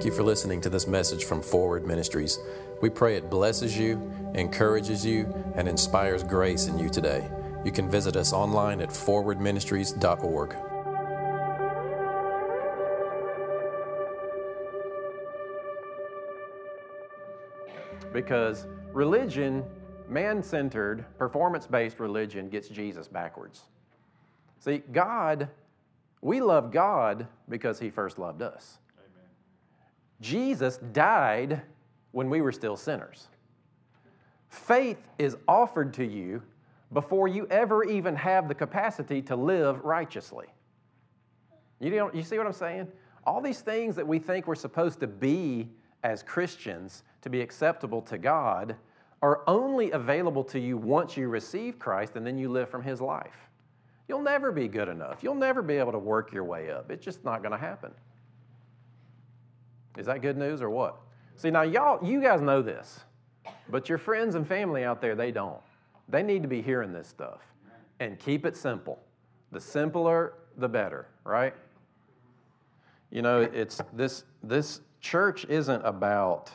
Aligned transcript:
Thank 0.00 0.12
you 0.12 0.16
for 0.16 0.22
listening 0.22 0.62
to 0.62 0.70
this 0.70 0.86
message 0.86 1.24
from 1.26 1.42
Forward 1.42 1.86
Ministries. 1.86 2.38
We 2.80 2.88
pray 2.88 3.16
it 3.16 3.28
blesses 3.28 3.76
you, 3.76 4.10
encourages 4.34 5.04
you, 5.04 5.30
and 5.56 5.68
inspires 5.68 6.22
grace 6.22 6.68
in 6.68 6.78
you 6.78 6.88
today. 6.88 7.30
You 7.66 7.70
can 7.70 7.90
visit 7.90 8.16
us 8.16 8.32
online 8.32 8.80
at 8.80 8.88
forwardministries.org. 8.88 10.56
Because 18.10 18.66
religion, 18.94 19.62
man 20.08 20.42
centered, 20.42 21.04
performance 21.18 21.66
based 21.66 22.00
religion, 22.00 22.48
gets 22.48 22.70
Jesus 22.70 23.06
backwards. 23.06 23.64
See, 24.60 24.78
God, 24.92 25.50
we 26.22 26.40
love 26.40 26.72
God 26.72 27.26
because 27.50 27.78
He 27.78 27.90
first 27.90 28.18
loved 28.18 28.40
us. 28.40 28.78
Jesus 30.20 30.78
died 30.92 31.62
when 32.12 32.28
we 32.28 32.40
were 32.40 32.52
still 32.52 32.76
sinners. 32.76 33.28
Faith 34.48 35.08
is 35.18 35.36
offered 35.46 35.94
to 35.94 36.04
you 36.04 36.42
before 36.92 37.28
you 37.28 37.46
ever 37.50 37.84
even 37.84 38.16
have 38.16 38.48
the 38.48 38.54
capacity 38.54 39.22
to 39.22 39.36
live 39.36 39.84
righteously. 39.84 40.46
You, 41.78 42.10
you 42.12 42.22
see 42.22 42.36
what 42.36 42.46
I'm 42.46 42.52
saying? 42.52 42.88
All 43.24 43.40
these 43.40 43.60
things 43.60 43.94
that 43.96 44.06
we 44.06 44.18
think 44.18 44.46
we're 44.46 44.54
supposed 44.54 45.00
to 45.00 45.06
be 45.06 45.68
as 46.02 46.22
Christians 46.22 47.04
to 47.22 47.30
be 47.30 47.40
acceptable 47.40 48.02
to 48.02 48.18
God 48.18 48.76
are 49.22 49.42
only 49.46 49.90
available 49.92 50.42
to 50.44 50.58
you 50.58 50.76
once 50.76 51.16
you 51.16 51.28
receive 51.28 51.78
Christ 51.78 52.16
and 52.16 52.26
then 52.26 52.38
you 52.38 52.48
live 52.48 52.68
from 52.68 52.82
His 52.82 53.00
life. 53.00 53.48
You'll 54.08 54.22
never 54.22 54.50
be 54.50 54.66
good 54.66 54.88
enough. 54.88 55.22
You'll 55.22 55.34
never 55.34 55.62
be 55.62 55.74
able 55.76 55.92
to 55.92 55.98
work 55.98 56.32
your 56.32 56.44
way 56.44 56.70
up. 56.70 56.90
It's 56.90 57.04
just 57.04 57.24
not 57.24 57.42
going 57.42 57.52
to 57.52 57.58
happen. 57.58 57.92
Is 59.96 60.06
that 60.06 60.22
good 60.22 60.36
news 60.36 60.62
or 60.62 60.70
what? 60.70 60.96
See, 61.36 61.50
now 61.50 61.62
y'all, 61.62 62.04
you 62.06 62.20
guys 62.20 62.40
know 62.40 62.62
this, 62.62 63.00
but 63.68 63.88
your 63.88 63.98
friends 63.98 64.34
and 64.34 64.46
family 64.46 64.84
out 64.84 65.00
there, 65.00 65.14
they 65.14 65.30
don't. 65.30 65.60
They 66.08 66.22
need 66.22 66.42
to 66.42 66.48
be 66.48 66.60
hearing 66.60 66.92
this 66.92 67.08
stuff. 67.08 67.40
And 67.98 68.18
keep 68.18 68.46
it 68.46 68.56
simple. 68.56 68.98
The 69.52 69.60
simpler, 69.60 70.34
the 70.56 70.68
better, 70.68 71.08
right? 71.24 71.54
You 73.10 73.22
know, 73.22 73.40
it's 73.40 73.80
this 73.92 74.24
this 74.42 74.80
church 75.00 75.44
isn't 75.46 75.82
about 75.84 76.50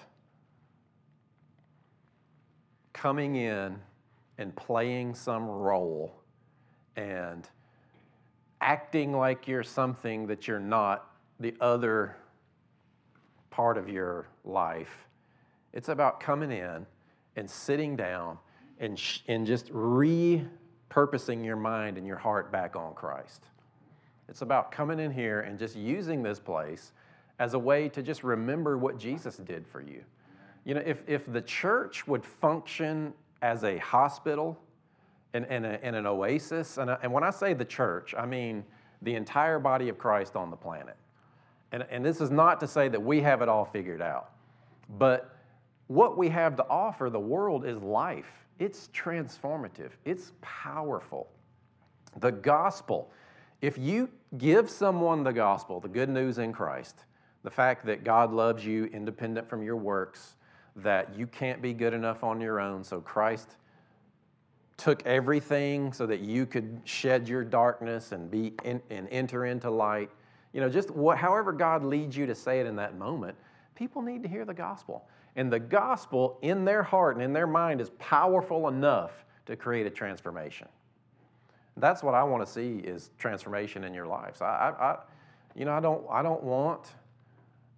coming 2.94 3.36
in 3.36 3.78
and 4.38 4.56
playing 4.56 5.14
some 5.14 5.46
role 5.46 6.22
and 6.96 7.50
acting 8.62 9.12
like 9.12 9.48
you're 9.48 9.64
something 9.64 10.28
that 10.28 10.48
you're 10.48 10.60
not 10.60 11.12
the 11.40 11.54
other 11.60 12.16
part 13.56 13.78
of 13.78 13.88
your 13.88 14.28
life. 14.44 15.08
It's 15.72 15.88
about 15.88 16.20
coming 16.20 16.52
in 16.52 16.86
and 17.38 17.50
sitting 17.50 17.96
down 17.96 18.38
and, 18.82 19.00
sh- 19.00 19.20
and 19.30 19.48
just 19.48 19.72
repurposing 19.72 21.46
your 21.46 21.56
mind 21.56 21.98
and 21.98 22.06
your 22.06 22.18
heart 22.18 22.52
back 22.52 22.76
on 22.76 22.94
Christ. 22.94 23.46
It's 24.28 24.42
about 24.42 24.74
coming 24.74 25.00
in 25.00 25.10
here 25.10 25.42
and 25.42 25.58
just 25.58 25.78
using 25.78 26.22
this 26.22 26.38
place 26.38 26.92
as 27.40 27.54
a 27.54 27.60
way 27.60 27.88
to 27.90 28.04
just 28.04 28.26
remember 28.26 28.78
what 28.78 28.98
Jesus 28.98 29.38
did 29.38 29.66
for 29.66 29.82
you. 29.82 30.04
You 30.66 30.74
know, 30.74 30.84
if, 30.86 31.02
if 31.08 31.32
the 31.32 31.42
church 31.42 32.06
would 32.08 32.26
function 32.26 33.14
as 33.42 33.64
a 33.64 33.78
hospital 33.78 34.60
and, 35.34 35.46
and, 35.46 35.66
a, 35.66 35.82
and 35.82 35.96
an 35.96 36.06
oasis, 36.06 36.78
and, 36.78 36.90
a, 36.90 37.00
and 37.02 37.14
when 37.14 37.24
I 37.24 37.30
say 37.30 37.54
the 37.54 37.64
church, 37.64 38.14
I 38.18 38.26
mean 38.26 38.66
the 39.02 39.16
entire 39.16 39.60
body 39.60 39.88
of 39.88 39.98
Christ 39.98 40.36
on 40.36 40.50
the 40.50 40.58
planet. 40.58 40.98
And, 41.76 41.86
and 41.92 42.06
this 42.06 42.22
is 42.22 42.32
not 42.32 42.62
to 42.62 42.70
say 42.70 42.88
that 42.88 43.04
we 43.04 43.20
have 43.20 43.42
it 43.42 43.50
all 43.50 43.66
figured 43.66 44.02
out, 44.02 44.32
but 44.98 45.36
what 45.88 46.18
we 46.18 46.30
have 46.30 46.56
to 46.56 46.66
offer 46.70 47.10
the 47.10 47.20
world 47.20 47.66
is 47.66 47.82
life 47.82 48.46
it's 48.60 48.88
transformative, 48.94 49.90
it's 50.06 50.32
powerful. 50.40 51.28
The 52.22 52.32
gospel, 52.32 53.12
if 53.60 53.78
you 53.78 54.10
give 54.38 54.70
someone 54.70 55.26
the 55.26 55.34
gospel, 55.34 55.82
the 55.82 55.90
good 55.90 56.08
news 56.08 56.38
in 56.38 56.54
Christ, 56.54 57.04
the 57.44 57.52
fact 57.52 57.86
that 57.88 58.06
God 58.06 58.32
loves 58.32 58.66
you 58.66 58.86
independent 58.86 59.50
from 59.50 59.62
your 59.62 59.76
works, 59.76 60.38
that 60.78 61.14
you 61.18 61.28
can't 61.28 61.62
be 61.62 61.74
good 61.74 61.94
enough 61.94 62.24
on 62.24 62.40
your 62.40 62.62
own, 62.62 62.86
so 62.86 63.02
Christ 63.02 63.58
took 64.78 65.06
everything 65.06 65.92
so 65.92 66.06
that 66.06 66.22
you 66.22 66.46
could 66.46 66.80
shed 66.86 67.28
your 67.28 67.44
darkness 67.44 68.14
and 68.14 68.32
be 68.32 68.54
in, 68.64 68.82
and 68.90 69.10
enter 69.12 69.46
into 69.46 69.70
light. 69.70 70.10
You 70.56 70.62
know, 70.62 70.70
just 70.70 70.90
what, 70.90 71.18
however 71.18 71.52
God 71.52 71.84
leads 71.84 72.16
you 72.16 72.26
to 72.28 72.34
say 72.34 72.62
it 72.62 72.66
in 72.66 72.78
that 72.78 72.98
moment, 72.98 73.36
people 73.76 74.02
need 74.02 74.24
to 74.24 74.30
hear 74.30 74.46
the 74.46 74.54
gospel. 74.54 75.06
And 75.36 75.52
the 75.52 75.60
gospel 75.60 76.40
in 76.44 76.64
their 76.64 76.82
heart 76.82 77.18
and 77.18 77.26
in 77.26 77.34
their 77.34 77.46
mind 77.46 77.82
is 77.82 77.90
powerful 78.00 78.70
enough 78.70 79.26
to 79.48 79.58
create 79.58 79.86
a 79.86 79.90
transformation. 79.90 80.70
That's 81.76 82.02
what 82.02 82.16
I 82.16 82.24
want 82.24 82.46
to 82.46 82.50
see 82.50 82.78
is 82.78 83.10
transformation 83.18 83.84
in 83.84 83.94
your 83.94 84.08
lives. 84.08 84.42
I, 84.42 84.46
I, 84.46 84.92
I, 84.92 84.98
you 85.56 85.66
know, 85.66 85.74
I 85.74 85.82
don't, 85.82 86.06
I 86.10 86.22
don't 86.22 86.42
want 86.42 86.88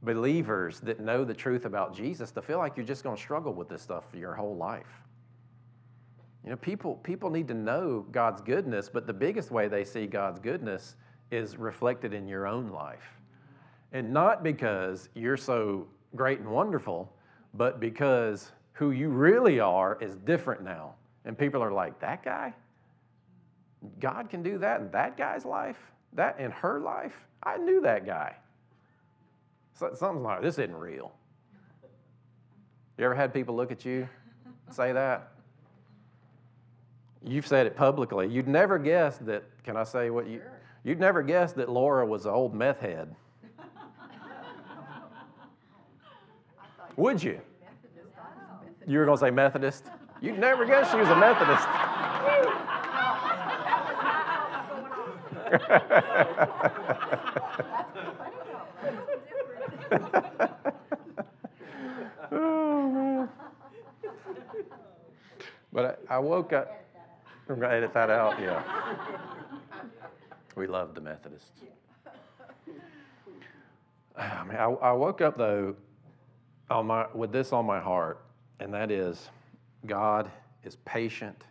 believers 0.03 0.79
that 0.81 0.99
know 0.99 1.25
the 1.25 1.33
truth 1.33 1.65
about 1.65 1.95
Jesus 1.95 2.29
to 2.29 2.43
feel 2.43 2.59
like 2.59 2.77
you're 2.77 2.85
just 2.85 3.03
going 3.03 3.15
to 3.15 3.21
struggle 3.21 3.53
with 3.53 3.69
this 3.69 3.81
stuff 3.81 4.03
for 4.11 4.17
your 4.17 4.35
whole 4.35 4.55
life. 4.55 5.01
You 6.43 6.51
know, 6.51 6.57
people, 6.57 6.97
people 6.97 7.31
need 7.31 7.47
to 7.47 7.55
know 7.55 8.05
God's 8.11 8.39
goodness, 8.39 8.87
but 8.87 9.07
the 9.07 9.13
biggest 9.13 9.49
way 9.49 9.67
they 9.67 9.83
see 9.83 10.05
God's 10.05 10.39
goodness 10.39 10.95
is 11.31 11.57
reflected 11.57 12.13
in 12.13 12.27
your 12.27 12.47
own 12.47 12.69
life. 12.69 13.19
And 13.93 14.11
not 14.11 14.43
because 14.43 15.09
you're 15.13 15.37
so 15.37 15.87
great 16.15 16.39
and 16.39 16.49
wonderful, 16.49 17.13
but 17.53 17.79
because 17.79 18.51
who 18.73 18.91
you 18.91 19.09
really 19.09 19.59
are 19.59 19.97
is 20.01 20.15
different 20.17 20.63
now. 20.63 20.93
And 21.25 21.37
people 21.37 21.63
are 21.63 21.71
like, 21.71 21.99
that 21.99 22.23
guy? 22.23 22.53
God 23.99 24.29
can 24.29 24.43
do 24.43 24.57
that 24.59 24.81
in 24.81 24.91
that 24.91 25.17
guy's 25.17 25.45
life? 25.45 25.77
That 26.13 26.39
in 26.39 26.51
her 26.51 26.79
life? 26.79 27.15
I 27.43 27.57
knew 27.57 27.81
that 27.81 28.05
guy. 28.05 28.35
So, 29.73 29.91
something's 29.93 30.25
like, 30.25 30.41
this 30.41 30.57
isn't 30.57 30.75
real. 30.75 31.11
You 32.97 33.05
ever 33.05 33.13
had 33.13 33.33
people 33.33 33.55
look 33.55 33.71
at 33.71 33.85
you 33.85 34.09
say 34.71 34.91
that? 34.93 35.31
You've 37.23 37.47
said 37.47 37.65
it 37.67 37.75
publicly. 37.75 38.27
You'd 38.27 38.47
never 38.47 38.77
guess 38.77 39.17
that, 39.19 39.43
can 39.63 39.75
I 39.75 39.83
say 39.83 40.09
what 40.09 40.27
you, 40.27 40.41
you'd 40.87 40.99
never 41.01 41.21
guess 41.21 41.51
that 41.51 41.67
Laura 41.67 42.05
was 42.05 42.25
an 42.25 42.31
old 42.31 42.55
meth 42.55 42.79
head. 42.79 43.13
Would 46.95 47.21
you? 47.21 47.41
You 48.87 48.99
were 48.99 49.05
going 49.05 49.17
to 49.17 49.21
say 49.21 49.29
Methodist? 49.29 49.83
You'd 50.21 50.39
never 50.39 50.65
guess 50.65 50.89
she 50.89 50.95
was 50.95 51.09
a 51.09 51.15
Methodist. 51.15 51.67
oh, 62.31 62.89
man. 62.93 63.29
But 65.73 66.01
I, 66.09 66.15
I 66.15 66.19
woke 66.19 66.53
up. 66.53 66.71
I'm 67.49 67.59
going 67.59 67.69
to 67.69 67.75
edit 67.75 67.93
that 67.93 68.09
out, 68.09 68.39
yeah. 68.39 68.63
We 70.57 70.65
love 70.65 70.95
the 70.95 71.01
Methodists. 71.01 71.61
I, 72.07 72.09
ah, 74.17 74.43
mean, 74.43 74.57
I, 74.57 74.63
I 74.63 74.91
woke 74.91 75.21
up, 75.21 75.37
though, 75.37 75.75
on 76.71 76.87
my, 76.87 77.05
with 77.13 77.31
this 77.31 77.53
on 77.53 77.63
my 77.67 77.79
heart, 77.79 78.25
and 78.59 78.73
that 78.73 78.89
is 78.89 79.29
God 79.85 80.31
is 80.63 80.77
patient, 80.77 81.43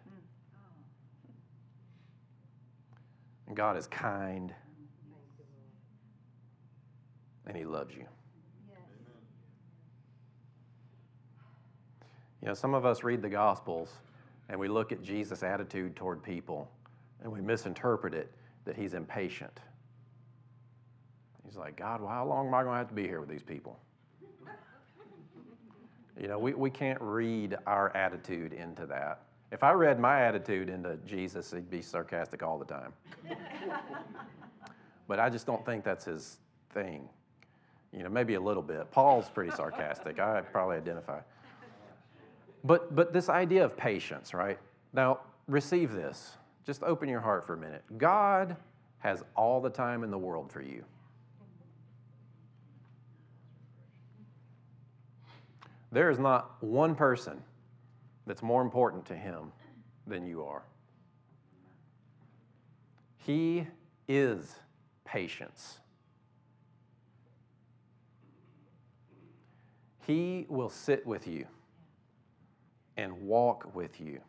and 3.46 3.56
God 3.56 3.76
is 3.76 3.86
kind, 3.86 4.52
and 7.46 7.56
He 7.56 7.64
loves 7.64 7.94
you. 7.94 8.06
You 12.42 12.48
know, 12.48 12.54
some 12.54 12.74
of 12.74 12.84
us 12.84 13.04
read 13.04 13.22
the 13.22 13.28
Gospels 13.28 13.92
and 14.48 14.60
we 14.60 14.68
look 14.68 14.92
at 14.92 15.02
Jesus' 15.02 15.42
attitude 15.42 15.96
toward 15.96 16.22
people 16.22 16.70
and 17.24 17.32
we 17.32 17.40
misinterpret 17.40 18.14
it 18.14 18.30
that 18.66 18.76
He's 18.76 18.94
impatient. 18.94 19.58
He's 21.46 21.56
like, 21.56 21.76
God, 21.76 22.02
well, 22.02 22.10
how 22.10 22.26
long 22.26 22.48
am 22.48 22.54
I 22.54 22.62
going 22.62 22.74
to 22.74 22.78
have 22.78 22.88
to 22.88 22.94
be 22.94 23.04
here 23.04 23.20
with 23.20 23.30
these 23.30 23.42
people? 23.42 23.78
You 26.18 26.28
know, 26.28 26.38
we, 26.38 26.54
we 26.54 26.70
can't 26.70 26.98
read 27.02 27.58
our 27.66 27.94
attitude 27.94 28.54
into 28.54 28.86
that. 28.86 29.20
If 29.52 29.62
I 29.62 29.72
read 29.72 30.00
my 30.00 30.22
attitude 30.22 30.70
into 30.70 30.96
Jesus, 31.06 31.50
he'd 31.50 31.68
be 31.68 31.82
sarcastic 31.82 32.42
all 32.42 32.58
the 32.58 32.64
time. 32.64 32.94
but 35.08 35.20
I 35.20 35.28
just 35.28 35.44
don't 35.44 35.62
think 35.66 35.84
that's 35.84 36.06
his 36.06 36.38
thing. 36.72 37.06
You 37.92 38.02
know, 38.02 38.08
maybe 38.08 38.32
a 38.32 38.40
little 38.40 38.62
bit. 38.62 38.90
Paul's 38.90 39.28
pretty 39.28 39.50
sarcastic. 39.50 40.18
I 40.18 40.40
probably 40.40 40.78
identify. 40.78 41.20
But 42.64 42.94
but 42.96 43.12
this 43.12 43.28
idea 43.28 43.64
of 43.64 43.76
patience, 43.76 44.34
right? 44.34 44.58
Now, 44.92 45.20
receive 45.46 45.92
this. 45.92 46.32
Just 46.66 46.82
open 46.82 47.08
your 47.08 47.20
heart 47.20 47.46
for 47.46 47.54
a 47.54 47.56
minute. 47.56 47.84
God 47.96 48.56
has 48.98 49.22
all 49.36 49.60
the 49.60 49.70
time 49.70 50.02
in 50.02 50.10
the 50.10 50.18
world 50.18 50.50
for 50.50 50.60
you. 50.60 50.84
There 55.92 56.10
is 56.10 56.18
not 56.18 56.60
one 56.60 56.96
person 56.96 57.40
that's 58.26 58.42
more 58.42 58.60
important 58.62 59.06
to 59.06 59.14
him 59.16 59.52
than 60.08 60.26
you 60.26 60.44
are. 60.44 60.64
He 63.18 63.66
is 64.08 64.56
patience. 65.04 65.78
He 70.04 70.46
will 70.48 70.68
sit 70.68 71.06
with 71.06 71.26
you 71.28 71.46
and 72.96 73.22
walk 73.22 73.74
with 73.74 74.00
you 74.00 74.20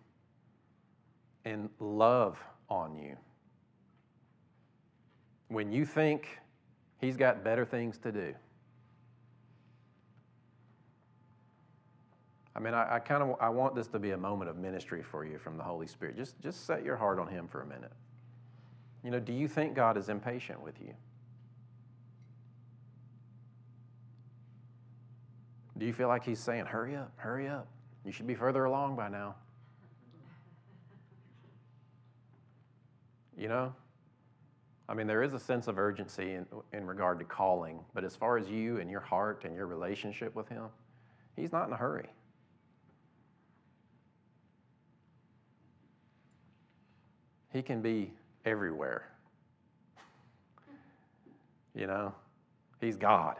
and 1.47 1.69
love 1.79 2.37
on 2.69 2.97
you. 2.97 3.15
When 5.47 5.71
you 5.71 5.85
think 5.85 6.27
he's 6.99 7.15
got 7.15 7.43
better 7.43 7.63
things 7.63 7.97
to 7.99 8.11
do. 8.11 8.33
I 12.53 12.59
mean, 12.59 12.73
I, 12.73 12.95
I 12.95 12.99
kind 12.99 13.23
of 13.23 13.35
I 13.39 13.49
want 13.49 13.75
this 13.75 13.87
to 13.87 13.99
be 13.99 14.11
a 14.11 14.17
moment 14.17 14.49
of 14.49 14.57
ministry 14.57 15.01
for 15.01 15.23
you 15.23 15.37
from 15.37 15.57
the 15.57 15.63
Holy 15.63 15.87
Spirit. 15.87 16.17
Just, 16.17 16.39
just 16.41 16.65
set 16.65 16.83
your 16.83 16.97
heart 16.97 17.19
on 17.19 17.27
Him 17.27 17.47
for 17.47 17.61
a 17.61 17.65
minute. 17.65 17.93
You 19.03 19.11
know, 19.11 19.19
do 19.19 19.31
you 19.31 19.47
think 19.47 19.73
God 19.73 19.95
is 19.95 20.09
impatient 20.09 20.61
with 20.61 20.81
you? 20.81 20.93
Do 25.77 25.85
you 25.85 25.93
feel 25.93 26.07
like 26.07 26.25
He's 26.25 26.39
saying, 26.39 26.65
hurry 26.65 26.95
up, 26.95 27.13
hurry 27.15 27.47
up? 27.47 27.67
You 28.03 28.11
should 28.11 28.27
be 28.27 28.35
further 28.35 28.65
along 28.65 28.95
by 28.95 29.07
now. 29.07 29.35
You 33.37 33.47
know? 33.47 33.73
I 34.89 34.93
mean, 34.93 35.05
there 35.05 35.21
is 35.21 35.33
a 35.33 35.39
sense 35.39 35.67
of 35.67 35.77
urgency 35.77 36.33
in, 36.33 36.45
in 36.73 36.87
regard 36.87 37.19
to 37.19 37.25
calling, 37.25 37.79
but 37.93 38.03
as 38.03 38.15
far 38.15 38.37
as 38.37 38.49
you 38.49 38.79
and 38.79 38.89
your 38.89 39.01
heart 39.01 39.43
and 39.45 39.53
your 39.53 39.67
relationship 39.67 40.33
with 40.33 40.47
Him, 40.47 40.63
He's 41.35 41.51
not 41.51 41.67
in 41.67 41.73
a 41.73 41.77
hurry. 41.77 42.07
He 47.51 47.61
can 47.61 47.81
be 47.81 48.11
everywhere. 48.45 49.09
You 51.75 51.87
know, 51.87 52.15
He's 52.79 52.95
God, 52.95 53.35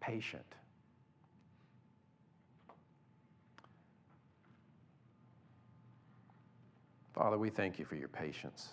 patient. 0.00 0.44
Father, 7.14 7.38
we 7.38 7.50
thank 7.50 7.78
you 7.78 7.84
for 7.84 7.96
your 7.96 8.08
patience. 8.08 8.70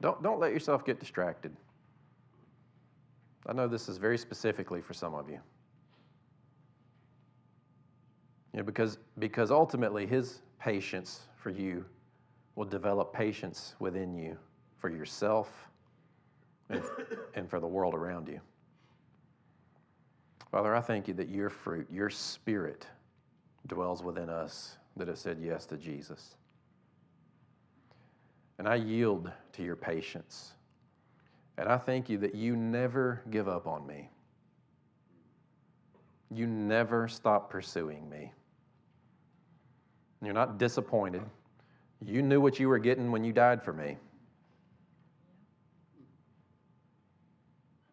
Don't, 0.00 0.22
don't 0.22 0.38
let 0.38 0.52
yourself 0.52 0.84
get 0.84 1.00
distracted. 1.00 1.54
I 3.46 3.52
know 3.52 3.66
this 3.66 3.88
is 3.88 3.96
very 3.96 4.18
specifically 4.18 4.80
for 4.80 4.94
some 4.94 5.14
of 5.14 5.28
you. 5.28 5.40
You 8.52 8.58
know, 8.58 8.62
because, 8.62 8.98
because 9.18 9.50
ultimately 9.50 10.06
his 10.06 10.40
patience 10.60 11.20
for 11.36 11.50
you 11.50 11.84
will 12.56 12.64
develop 12.64 13.12
patience 13.12 13.74
within 13.78 14.14
you 14.14 14.36
for 14.76 14.90
yourself 14.90 15.68
and, 16.68 16.82
and 17.34 17.48
for 17.48 17.60
the 17.60 17.66
world 17.66 17.94
around 17.94 18.28
you. 18.28 18.40
Father, 20.50 20.74
I 20.74 20.80
thank 20.80 21.08
you 21.08 21.14
that 21.14 21.28
your 21.28 21.50
fruit, 21.50 21.86
your 21.90 22.10
spirit, 22.10 22.86
dwells 23.66 24.02
within 24.02 24.30
us 24.30 24.77
that 24.96 25.08
have 25.08 25.18
said 25.18 25.38
yes 25.40 25.66
to 25.66 25.76
Jesus. 25.76 26.36
And 28.58 28.68
I 28.68 28.74
yield 28.76 29.30
to 29.52 29.62
your 29.62 29.76
patience. 29.76 30.52
And 31.56 31.68
I 31.68 31.76
thank 31.76 32.08
you 32.08 32.18
that 32.18 32.34
you 32.34 32.56
never 32.56 33.22
give 33.30 33.48
up 33.48 33.66
on 33.66 33.86
me. 33.86 34.10
You 36.30 36.46
never 36.46 37.08
stop 37.08 37.50
pursuing 37.50 38.08
me. 38.08 38.32
You're 40.22 40.34
not 40.34 40.58
disappointed. 40.58 41.22
You 42.04 42.22
knew 42.22 42.40
what 42.40 42.58
you 42.58 42.68
were 42.68 42.78
getting 42.78 43.10
when 43.10 43.24
you 43.24 43.32
died 43.32 43.62
for 43.62 43.72
me. 43.72 43.96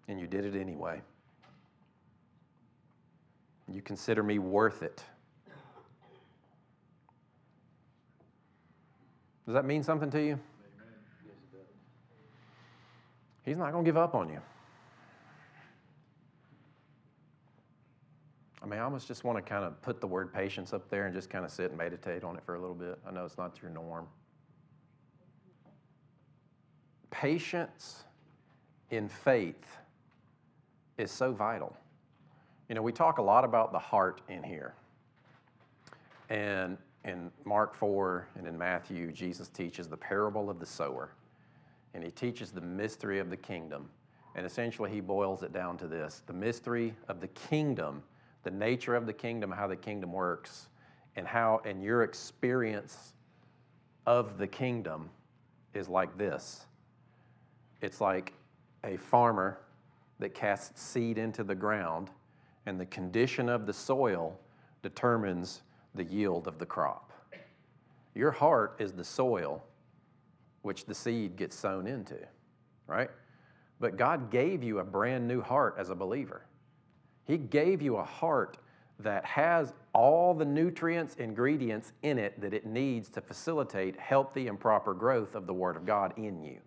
And 0.07 0.19
you 0.19 0.27
did 0.27 0.45
it 0.45 0.59
anyway. 0.59 1.01
You 3.71 3.81
consider 3.81 4.21
me 4.21 4.37
worth 4.37 4.83
it. 4.83 5.03
Does 9.45 9.53
that 9.53 9.65
mean 9.65 9.83
something 9.83 10.09
to 10.11 10.21
you? 10.21 10.39
He's 13.43 13.57
not 13.57 13.71
going 13.71 13.85
to 13.85 13.87
give 13.87 13.97
up 13.97 14.15
on 14.15 14.29
you. 14.29 14.41
I 18.63 18.65
mean, 18.67 18.79
I 18.79 18.83
almost 18.83 19.07
just 19.07 19.23
want 19.23 19.37
to 19.37 19.43
kind 19.43 19.63
of 19.63 19.79
put 19.83 20.01
the 20.01 20.07
word 20.07 20.33
patience 20.33 20.73
up 20.73 20.89
there 20.89 21.05
and 21.05 21.13
just 21.13 21.29
kind 21.29 21.45
of 21.45 21.51
sit 21.51 21.69
and 21.69 21.77
meditate 21.77 22.23
on 22.23 22.35
it 22.35 22.43
for 22.43 22.55
a 22.55 22.59
little 22.59 22.75
bit. 22.75 22.97
I 23.07 23.11
know 23.11 23.23
it's 23.23 23.37
not 23.37 23.61
your 23.61 23.69
norm. 23.69 24.07
Patience 27.11 28.05
in 28.89 29.07
faith 29.07 29.77
is 30.97 31.11
so 31.11 31.31
vital. 31.31 31.77
You 32.67 32.73
know, 32.73 32.81
we 32.81 32.91
talk 32.91 33.19
a 33.19 33.21
lot 33.21 33.45
about 33.45 33.71
the 33.71 33.77
heart 33.77 34.21
in 34.27 34.41
here. 34.41 34.73
And 36.31 36.79
in 37.05 37.31
Mark 37.45 37.73
4 37.73 38.27
and 38.37 38.47
in 38.47 38.57
Matthew, 38.57 39.11
Jesus 39.11 39.47
teaches 39.47 39.87
the 39.87 39.97
parable 39.97 40.49
of 40.49 40.59
the 40.59 40.65
sower. 40.65 41.11
And 41.93 42.03
he 42.03 42.11
teaches 42.11 42.51
the 42.51 42.61
mystery 42.61 43.19
of 43.19 43.29
the 43.29 43.37
kingdom. 43.37 43.89
And 44.35 44.45
essentially, 44.45 44.91
he 44.91 44.99
boils 44.99 45.43
it 45.43 45.53
down 45.53 45.77
to 45.77 45.87
this 45.87 46.23
the 46.27 46.33
mystery 46.33 46.93
of 47.07 47.21
the 47.21 47.29
kingdom 47.29 48.03
the 48.45 48.51
nature 48.51 48.95
of 48.95 49.07
the 49.07 49.13
kingdom, 49.13 49.51
how 49.51 49.67
the 49.67 49.75
kingdom 49.75 50.13
works, 50.13 50.67
and 51.17 51.27
how, 51.27 51.61
and 51.65 51.83
your 51.83 52.03
experience 52.03 53.13
of 54.05 54.37
the 54.37 54.47
kingdom 54.47 55.09
is 55.73 55.89
like 55.89 56.15
this 56.17 56.65
it's 57.81 57.99
like 57.99 58.33
a 58.83 58.95
farmer 58.95 59.59
that 60.19 60.33
casts 60.33 60.81
seed 60.81 61.17
into 61.17 61.43
the 61.43 61.55
ground, 61.55 62.09
and 62.67 62.79
the 62.79 62.85
condition 62.85 63.49
of 63.49 63.65
the 63.65 63.73
soil 63.73 64.39
determines 64.81 65.63
the 65.95 66.03
yield 66.03 66.47
of 66.47 66.59
the 66.59 66.65
crop. 66.65 67.11
Your 68.13 68.31
heart 68.31 68.75
is 68.79 68.93
the 68.93 69.03
soil 69.03 69.63
which 70.61 70.85
the 70.85 70.95
seed 70.95 71.35
gets 71.35 71.55
sown 71.55 71.87
into, 71.87 72.17
right? 72.87 73.09
But 73.79 73.97
God 73.97 74.31
gave 74.31 74.63
you 74.63 74.79
a 74.79 74.83
brand 74.83 75.27
new 75.27 75.41
heart 75.41 75.75
as 75.77 75.89
a 75.89 75.95
believer. 75.95 76.45
He 77.25 77.37
gave 77.37 77.81
you 77.81 77.97
a 77.97 78.03
heart 78.03 78.57
that 78.99 79.25
has 79.25 79.73
all 79.93 80.33
the 80.33 80.45
nutrients, 80.45 81.15
ingredients 81.15 81.91
in 82.03 82.17
it 82.17 82.39
that 82.39 82.53
it 82.53 82.65
needs 82.65 83.09
to 83.09 83.21
facilitate 83.21 83.99
healthy 83.99 84.47
and 84.47 84.59
proper 84.59 84.93
growth 84.93 85.35
of 85.35 85.47
the 85.47 85.53
Word 85.53 85.75
of 85.75 85.85
God 85.85 86.13
in 86.17 86.41
you. 86.41 86.59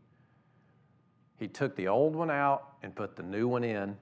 He 1.38 1.48
took 1.48 1.74
the 1.76 1.88
old 1.88 2.14
one 2.14 2.30
out 2.30 2.74
and 2.82 2.94
put 2.94 3.16
the 3.16 3.22
new 3.22 3.48
one 3.48 3.64
in, 3.64 3.96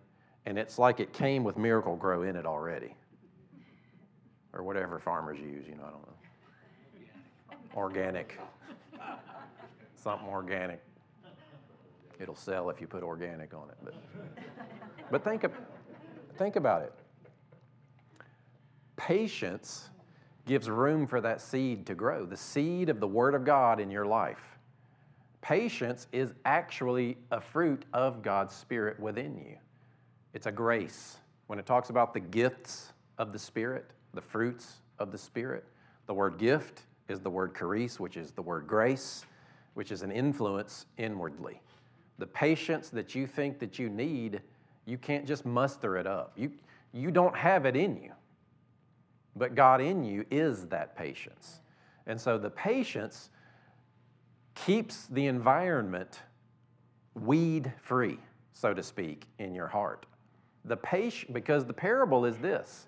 and 0.47 0.59
it's 0.59 0.79
like 0.79 0.99
it 0.99 1.13
came 1.13 1.45
with 1.45 1.57
Miracle-Gro 1.57 2.23
in 2.23 2.35
it 2.35 2.47
already. 2.47 2.97
Or 4.57 4.63
whatever 4.63 4.99
farmers 4.99 5.39
use, 5.39 5.67
you 5.69 5.75
know, 5.75 5.85
I 5.87 5.91
don't 5.91 6.07
know. 6.07 7.57
Organic. 7.77 8.41
Something 9.95 10.29
organic. 10.29 10.83
It'll 12.19 12.35
sell 12.35 12.71
if 12.71 12.81
you 12.81 12.87
put 12.87 13.03
organic 13.03 13.53
on 13.53 13.69
it. 13.69 13.77
But, 13.85 13.95
but 15.11 15.25
think 15.25 15.45
Think 16.37 16.57
about 16.57 16.83
it. 16.83 16.93
Patience 18.97 19.91
gives 20.47 20.69
room 20.69 21.07
for 21.07 21.21
that 21.21 21.41
seed 21.41 21.87
to 21.87 21.95
grow, 21.95 22.25
the 22.25 22.37
seed 22.37 22.89
of 22.89 23.01
the 23.01 23.09
Word 23.09 23.35
of 23.35 23.45
God 23.45 23.81
in 23.81 23.91
your 23.91 24.07
life. 24.07 24.59
Patience 25.41 26.07
is 26.13 26.35
actually 26.45 27.17
a 27.31 27.41
fruit 27.41 27.85
of 27.93 28.23
God's 28.23 28.55
Spirit 28.55 28.99
within 29.01 29.37
you. 29.37 29.57
It's 30.35 30.47
a 30.47 30.53
grace. 30.53 31.19
When 31.47 31.59
it 31.59 31.67
talks 31.67 31.91
about 31.91 32.13
the 32.13 32.21
gifts 32.21 32.93
of 33.19 33.33
the 33.33 33.39
Spirit, 33.39 33.91
the 34.17 34.21
fruits 34.21 34.79
of 34.99 35.13
the 35.13 35.19
Spirit, 35.19 35.65
the 36.07 36.15
word 36.15 36.39
gift 36.39 36.83
is 37.09 37.21
the 37.21 37.31
word 37.31 37.55
charis, 37.55 38.01
which 38.01 38.17
is 38.17 38.33
the 38.33 38.43
word 38.43 38.67
grace, 38.67 39.25
which 39.75 39.93
is 39.93 40.03
an 40.03 40.11
influence 40.11 40.87
inwardly. 40.99 41.61
The 42.19 42.27
patience 42.27 42.89
that 42.89 43.15
you 43.15 43.29
think 43.29 43.61
that 43.61 43.79
you 43.79 43.89
need 43.89 44.41
you 44.87 44.97
can't 44.97 45.27
just 45.27 45.45
muster 45.45 45.97
it 45.97 46.07
up. 46.07 46.33
You, 46.37 46.53
you 46.93 47.11
don't 47.11 47.37
have 47.37 47.67
it 47.67 47.77
in 47.77 47.97
you. 47.97 48.13
But 49.35 49.55
God 49.55 49.81
in 49.81 50.05
you 50.05 50.25
is 50.31 50.67
that 50.67 50.97
patience. 50.97 51.61
And 52.07 52.19
so 52.19 52.39
the 52.39 52.49
patience 52.49 53.31
keeps 54.55 55.07
the 55.09 55.27
environment 55.27 56.21
weed 57.15 57.73
free, 57.83 58.19
so 58.53 58.73
to 58.73 58.83
speak, 58.83 59.27
in 59.39 59.55
your 59.55 59.67
heart. 59.67 60.07
The 60.65 60.77
patient, 60.77 61.35
because 61.35 61.67
the 61.67 61.73
parable 61.73 62.25
is 62.25 62.39
this 62.39 62.87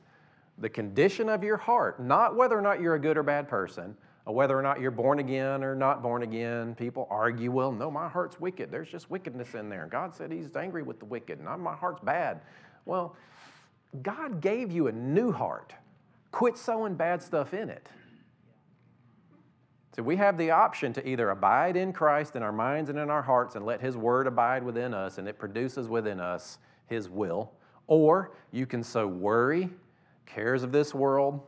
the 0.60 0.68
condition 0.68 1.28
of 1.28 1.42
your 1.42 1.56
heart, 1.56 2.00
not 2.00 2.36
whether 2.36 2.58
or 2.58 2.62
not 2.62 2.80
you're 2.80 2.94
a 2.94 3.00
good 3.00 3.16
or 3.16 3.22
bad 3.22 3.48
person, 3.48 3.96
whether 4.24 4.58
or 4.58 4.62
not 4.62 4.80
you're 4.80 4.90
born 4.90 5.20
again 5.20 5.64
or 5.64 5.74
not 5.74 6.02
born 6.02 6.22
again. 6.22 6.74
People 6.74 7.06
argue, 7.10 7.50
well, 7.50 7.72
no, 7.72 7.90
my 7.90 8.08
heart's 8.08 8.38
wicked. 8.38 8.70
There's 8.70 8.90
just 8.90 9.10
wickedness 9.10 9.54
in 9.54 9.68
there. 9.68 9.86
God 9.90 10.14
said 10.14 10.30
he's 10.30 10.54
angry 10.54 10.82
with 10.82 10.98
the 10.98 11.06
wicked, 11.06 11.38
and 11.38 11.62
my 11.62 11.74
heart's 11.74 12.00
bad. 12.00 12.40
Well, 12.84 13.16
God 14.02 14.40
gave 14.40 14.70
you 14.70 14.88
a 14.88 14.92
new 14.92 15.32
heart. 15.32 15.72
Quit 16.30 16.58
sowing 16.58 16.94
bad 16.94 17.22
stuff 17.22 17.54
in 17.54 17.70
it. 17.70 17.88
So 19.96 20.02
we 20.02 20.14
have 20.16 20.38
the 20.38 20.50
option 20.52 20.92
to 20.92 21.08
either 21.08 21.30
abide 21.30 21.76
in 21.76 21.92
Christ 21.92 22.36
in 22.36 22.42
our 22.42 22.52
minds 22.52 22.88
and 22.90 22.98
in 22.98 23.10
our 23.10 23.22
hearts 23.22 23.56
and 23.56 23.64
let 23.66 23.80
His 23.80 23.96
Word 23.96 24.26
abide 24.26 24.62
within 24.62 24.94
us 24.94 25.18
and 25.18 25.26
it 25.26 25.38
produces 25.38 25.88
within 25.88 26.20
us 26.20 26.58
His 26.86 27.08
will, 27.08 27.50
or 27.88 28.32
you 28.52 28.64
can 28.64 28.84
sow 28.84 29.08
worry, 29.08 29.70
cares 30.28 30.62
of 30.62 30.70
this 30.70 30.94
world, 30.94 31.40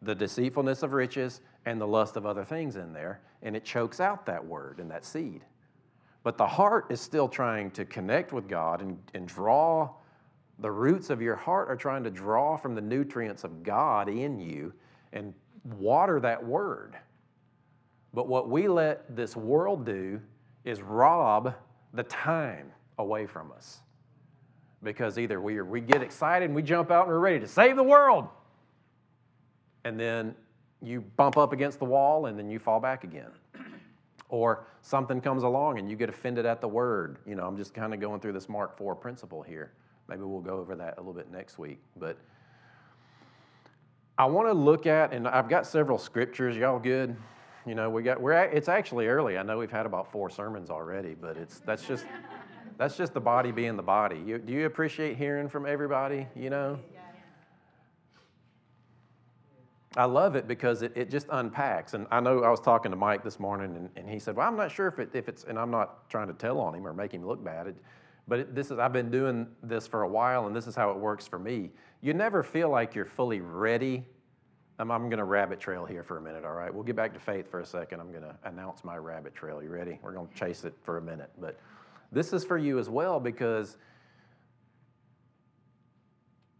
the 0.00 0.14
deceitfulness 0.14 0.82
of 0.82 0.92
riches, 0.92 1.40
and 1.66 1.80
the 1.80 1.86
lust 1.86 2.16
of 2.16 2.26
other 2.26 2.44
things 2.44 2.76
in 2.76 2.92
there, 2.92 3.20
and 3.42 3.54
it 3.54 3.64
chokes 3.64 4.00
out 4.00 4.26
that 4.26 4.44
word 4.44 4.80
and 4.80 4.90
that 4.90 5.04
seed. 5.04 5.44
But 6.24 6.38
the 6.38 6.46
heart 6.46 6.86
is 6.90 7.00
still 7.00 7.28
trying 7.28 7.70
to 7.72 7.84
connect 7.84 8.32
with 8.32 8.48
God 8.48 8.80
and, 8.82 8.98
and 9.14 9.26
draw, 9.26 9.90
the 10.58 10.70
roots 10.70 11.10
of 11.10 11.20
your 11.20 11.36
heart 11.36 11.68
are 11.68 11.76
trying 11.76 12.04
to 12.04 12.10
draw 12.10 12.56
from 12.56 12.74
the 12.74 12.80
nutrients 12.80 13.44
of 13.44 13.62
God 13.62 14.08
in 14.08 14.38
you 14.38 14.72
and 15.12 15.34
water 15.64 16.20
that 16.20 16.44
word. 16.44 16.96
But 18.14 18.28
what 18.28 18.48
we 18.48 18.68
let 18.68 19.14
this 19.14 19.36
world 19.36 19.86
do 19.86 20.20
is 20.64 20.82
rob 20.82 21.54
the 21.92 22.04
time 22.04 22.70
away 22.98 23.26
from 23.26 23.52
us. 23.52 23.80
Because 24.82 25.18
either 25.18 25.40
we, 25.40 25.60
we 25.60 25.80
get 25.80 26.02
excited 26.02 26.46
and 26.46 26.54
we 26.54 26.62
jump 26.62 26.90
out 26.90 27.02
and 27.02 27.12
we're 27.12 27.20
ready 27.20 27.40
to 27.40 27.46
save 27.46 27.76
the 27.76 27.82
world. 27.82 28.28
And 29.84 29.98
then 29.98 30.34
you 30.82 31.00
bump 31.00 31.36
up 31.36 31.52
against 31.52 31.78
the 31.78 31.84
wall 31.84 32.26
and 32.26 32.38
then 32.38 32.50
you 32.50 32.58
fall 32.58 32.80
back 32.80 33.04
again. 33.04 33.30
Or 34.28 34.64
something 34.80 35.20
comes 35.20 35.42
along 35.42 35.78
and 35.78 35.90
you 35.90 35.96
get 35.96 36.08
offended 36.08 36.46
at 36.46 36.62
the 36.62 36.68
word. 36.68 37.18
You 37.26 37.34
know, 37.34 37.46
I'm 37.46 37.54
just 37.54 37.74
kind 37.74 37.92
of 37.92 38.00
going 38.00 38.18
through 38.18 38.32
this 38.32 38.48
Mark 38.48 38.78
4 38.78 38.94
principle 38.94 39.42
here. 39.42 39.74
Maybe 40.08 40.22
we'll 40.22 40.40
go 40.40 40.56
over 40.56 40.74
that 40.74 40.94
a 40.96 41.00
little 41.00 41.12
bit 41.12 41.30
next 41.30 41.58
week. 41.58 41.80
But 41.98 42.16
I 44.16 44.24
want 44.24 44.48
to 44.48 44.52
look 44.52 44.86
at, 44.86 45.12
and 45.12 45.28
I've 45.28 45.48
got 45.48 45.66
several 45.66 45.98
scriptures. 45.98 46.56
Y'all 46.56 46.78
good? 46.78 47.16
You 47.66 47.74
know, 47.74 47.90
we 47.90 48.02
got 48.02 48.20
we're 48.20 48.32
at, 48.32 48.52
it's 48.52 48.68
actually 48.68 49.06
early. 49.06 49.38
I 49.38 49.42
know 49.42 49.58
we've 49.58 49.70
had 49.70 49.86
about 49.86 50.10
four 50.10 50.28
sermons 50.30 50.68
already, 50.68 51.14
but 51.14 51.36
it's 51.36 51.60
that's 51.60 51.86
just 51.86 52.04
that's 52.82 52.96
just 52.96 53.14
the 53.14 53.20
body 53.20 53.52
being 53.52 53.76
the 53.76 53.82
body. 53.82 54.20
You, 54.26 54.38
do 54.38 54.52
you 54.52 54.66
appreciate 54.66 55.16
hearing 55.16 55.48
from 55.48 55.66
everybody? 55.66 56.26
You 56.34 56.50
know. 56.50 56.80
I 59.96 60.04
love 60.06 60.34
it 60.34 60.48
because 60.48 60.82
it, 60.82 60.92
it 60.96 61.08
just 61.08 61.28
unpacks. 61.30 61.94
And 61.94 62.08
I 62.10 62.18
know 62.18 62.42
I 62.42 62.50
was 62.50 62.58
talking 62.58 62.90
to 62.90 62.96
Mike 62.96 63.22
this 63.22 63.38
morning, 63.38 63.76
and, 63.76 63.90
and 63.94 64.10
he 64.10 64.18
said, 64.18 64.34
Well, 64.34 64.48
I'm 64.48 64.56
not 64.56 64.72
sure 64.72 64.88
if, 64.88 64.98
it, 64.98 65.10
if 65.14 65.28
it's, 65.28 65.44
and 65.44 65.58
I'm 65.58 65.70
not 65.70 66.08
trying 66.10 66.26
to 66.26 66.32
tell 66.32 66.58
on 66.58 66.74
him 66.74 66.84
or 66.84 66.92
make 66.92 67.12
him 67.12 67.24
look 67.24 67.44
bad, 67.44 67.68
it, 67.68 67.76
but 68.26 68.40
it, 68.40 68.54
this 68.54 68.72
is, 68.72 68.78
I've 68.80 68.92
been 68.92 69.12
doing 69.12 69.46
this 69.62 69.86
for 69.86 70.02
a 70.02 70.08
while, 70.08 70.48
and 70.48 70.56
this 70.56 70.66
is 70.66 70.74
how 70.74 70.90
it 70.90 70.96
works 70.96 71.26
for 71.26 71.38
me. 71.38 71.70
You 72.00 72.14
never 72.14 72.42
feel 72.42 72.68
like 72.68 72.96
you're 72.96 73.04
fully 73.04 73.40
ready. 73.40 74.04
I'm, 74.80 74.90
I'm 74.90 75.08
going 75.08 75.18
to 75.18 75.24
rabbit 75.24 75.60
trail 75.60 75.84
here 75.84 76.02
for 76.02 76.16
a 76.16 76.20
minute, 76.20 76.44
all 76.44 76.54
right? 76.54 76.74
We'll 76.74 76.82
get 76.82 76.96
back 76.96 77.14
to 77.14 77.20
faith 77.20 77.48
for 77.48 77.60
a 77.60 77.66
second. 77.66 78.00
I'm 78.00 78.10
going 78.10 78.24
to 78.24 78.34
announce 78.44 78.82
my 78.82 78.96
rabbit 78.96 79.36
trail. 79.36 79.62
You 79.62 79.68
ready? 79.68 80.00
We're 80.02 80.14
going 80.14 80.26
to 80.26 80.34
chase 80.34 80.64
it 80.64 80.74
for 80.82 80.98
a 80.98 81.02
minute. 81.02 81.30
But 81.38 81.60
this 82.12 82.32
is 82.32 82.44
for 82.44 82.58
you 82.58 82.78
as 82.78 82.88
well 82.88 83.18
because 83.18 83.76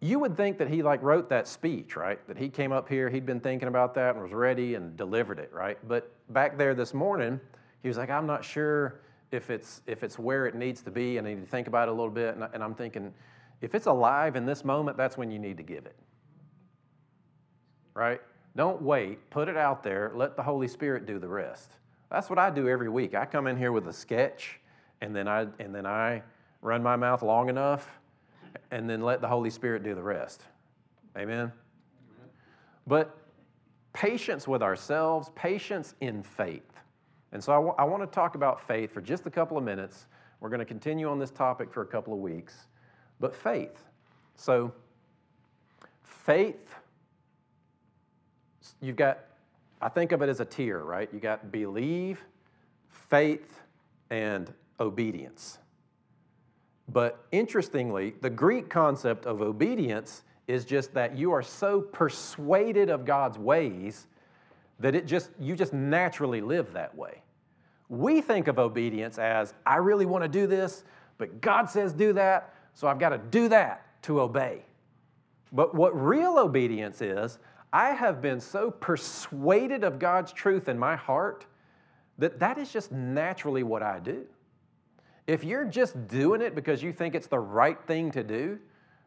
you 0.01 0.19
would 0.19 0.37
think 0.37 0.59
that 0.59 0.69
he 0.69 0.83
like 0.83 1.01
wrote 1.03 1.29
that 1.29 1.47
speech, 1.47 1.95
right? 1.95 2.27
That 2.27 2.37
he 2.37 2.49
came 2.49 2.73
up 2.73 2.89
here, 2.89 3.09
he'd 3.09 3.25
been 3.25 3.39
thinking 3.39 3.69
about 3.69 3.95
that 3.95 4.15
and 4.15 4.23
was 4.23 4.33
ready 4.33 4.75
and 4.75 4.97
delivered 4.97 5.39
it, 5.39 5.53
right? 5.53 5.79
But 5.87 6.11
back 6.33 6.59
there 6.59 6.75
this 6.75 6.93
morning, 6.93 7.39
he 7.83 7.89
was 7.89 7.99
like, 7.99 8.11
I'm 8.11 8.27
not 8.27 8.45
sure 8.45 9.01
if 9.31 9.49
it's 9.49 9.81
if 9.87 10.03
it's 10.03 10.19
where 10.19 10.47
it 10.47 10.55
needs 10.55 10.83
to 10.83 10.91
be, 10.91 11.19
and 11.19 11.27
I 11.27 11.35
need 11.35 11.41
to 11.41 11.51
think 11.51 11.69
about 11.69 11.89
it 11.89 11.93
a 11.93 11.95
little 11.95 12.11
bit. 12.11 12.35
And, 12.35 12.47
and 12.53 12.63
I'm 12.63 12.75
thinking, 12.75 13.15
if 13.61 13.75
it's 13.75 13.87
alive 13.87 14.37
in 14.37 14.45
this 14.45 14.65
moment, 14.65 14.97
that's 14.97 15.17
when 15.17 15.31
you 15.31 15.39
need 15.39 15.57
to 15.57 15.63
give 15.63 15.87
it. 15.87 15.97
Right? 17.95 18.21
Don't 18.57 18.83
wait. 18.83 19.31
Put 19.31 19.49
it 19.49 19.57
out 19.57 19.83
there. 19.83 20.13
Let 20.15 20.37
the 20.37 20.43
Holy 20.43 20.69
Spirit 20.69 21.07
do 21.07 21.19
the 21.19 21.29
rest. 21.29 21.71
That's 22.11 22.29
what 22.29 22.39
I 22.39 22.51
do 22.51 22.69
every 22.69 22.91
week. 22.91 23.15
I 23.15 23.25
come 23.25 23.47
in 23.47 23.57
here 23.57 23.73
with 23.73 23.87
a 23.89 23.93
sketch, 23.93 24.61
and 25.03 25.15
then 25.15 25.29
I 25.29 25.47
and 25.59 25.75
then 25.75 25.85
I 25.85 26.23
run 26.63 26.83
my 26.83 26.97
mouth 26.97 27.23
long 27.23 27.51
enough 27.51 28.01
and 28.71 28.89
then 28.89 29.03
let 29.03 29.21
the 29.21 29.29
Holy 29.29 29.51
Spirit 29.51 29.83
do 29.83 29.95
the 29.95 30.03
rest. 30.03 30.43
Amen? 31.17 31.39
Amen. 31.39 31.53
But 32.87 33.19
patience 33.93 34.49
with 34.49 34.63
ourselves, 34.63 35.31
patience 35.35 35.95
in 36.01 36.23
faith. 36.23 36.63
And 37.33 37.43
so 37.43 37.53
I, 37.53 37.57
w- 37.57 37.75
I 37.79 37.85
want 37.85 38.03
to 38.03 38.07
talk 38.07 38.35
about 38.35 38.67
faith 38.67 38.93
for 38.93 39.01
just 39.01 39.27
a 39.27 39.31
couple 39.31 39.59
of 39.59 39.65
minutes. 39.65 40.07
We're 40.41 40.49
going 40.49 40.61
to 40.61 40.65
continue 40.65 41.09
on 41.09 41.19
this 41.19 41.31
topic 41.31 41.73
for 41.73 41.83
a 41.83 41.87
couple 41.87 42.13
of 42.15 42.21
weeks. 42.21 42.55
But 43.21 43.35
faith. 43.35 43.85
So, 44.37 44.73
faith, 46.03 46.75
you've 48.81 48.97
got, 48.97 49.21
I 49.81 49.89
think 49.89 50.13
of 50.13 50.23
it 50.23 50.29
as 50.29 50.41
a 50.41 50.45
tier, 50.45 50.79
right? 50.79 51.09
You 51.13 51.21
got 51.21 51.53
believe, 51.53 52.23
faith, 52.89 53.61
and 54.11 54.53
obedience. 54.81 55.59
But 56.89 57.25
interestingly, 57.33 58.15
the 58.21 58.31
Greek 58.31 58.69
concept 58.69 59.27
of 59.27 59.41
obedience 59.41 60.23
is 60.49 60.65
just 60.65 60.93
that 60.95 61.17
you 61.17 61.33
are 61.33 61.43
so 61.43 61.81
persuaded 61.81 62.91
of 62.91 63.05
God's 63.05 63.39
ways 63.39 64.07
that 64.81 64.95
it 64.95 65.07
just 65.07 65.31
you 65.39 65.55
just 65.55 65.73
naturally 65.73 66.41
live 66.41 66.73
that 66.73 66.95
way. 66.97 67.23
We 67.89 68.21
think 68.21 68.49
of 68.49 68.59
obedience 68.59 69.19
as 69.19 69.55
I 69.65 69.77
really 69.77 70.07
want 70.07 70.25
to 70.25 70.29
do 70.29 70.47
this, 70.47 70.85
but 71.19 71.41
God 71.41 71.71
says 71.71 71.93
do 71.93 72.13
that, 72.15 72.55
so 72.75 72.89
I've 72.89 72.99
got 72.99 73.11
to 73.11 73.19
do 73.19 73.49
that 73.49 73.87
to 74.03 74.21
obey. 74.21 74.65
But 75.53 75.75
what 75.75 75.99
real 75.99 76.39
obedience 76.39 77.01
is, 77.01 77.39
I 77.73 77.91
have 77.91 78.21
been 78.21 78.41
so 78.41 78.71
persuaded 78.71 79.85
of 79.85 79.99
God's 79.99 80.33
truth 80.33 80.69
in 80.69 80.79
my 80.79 80.97
heart 80.97 81.47
that 82.19 82.39
that 82.41 82.59
is 82.59 82.73
just 82.73 82.93
naturally 82.93 83.63
what 83.63 83.83
I 83.83 83.99
do. 83.99 84.25
If 85.27 85.45
you're 85.45 85.65
just 85.65 86.09
doing 86.09 86.43
it 86.43 86.55
because 86.55 86.83
you 86.83 86.93
think 86.93 87.15
it's 87.15 87.29
the 87.29 87.39
right 87.39 87.81
thing 87.87 88.11
to 88.13 88.25
do, 88.25 88.59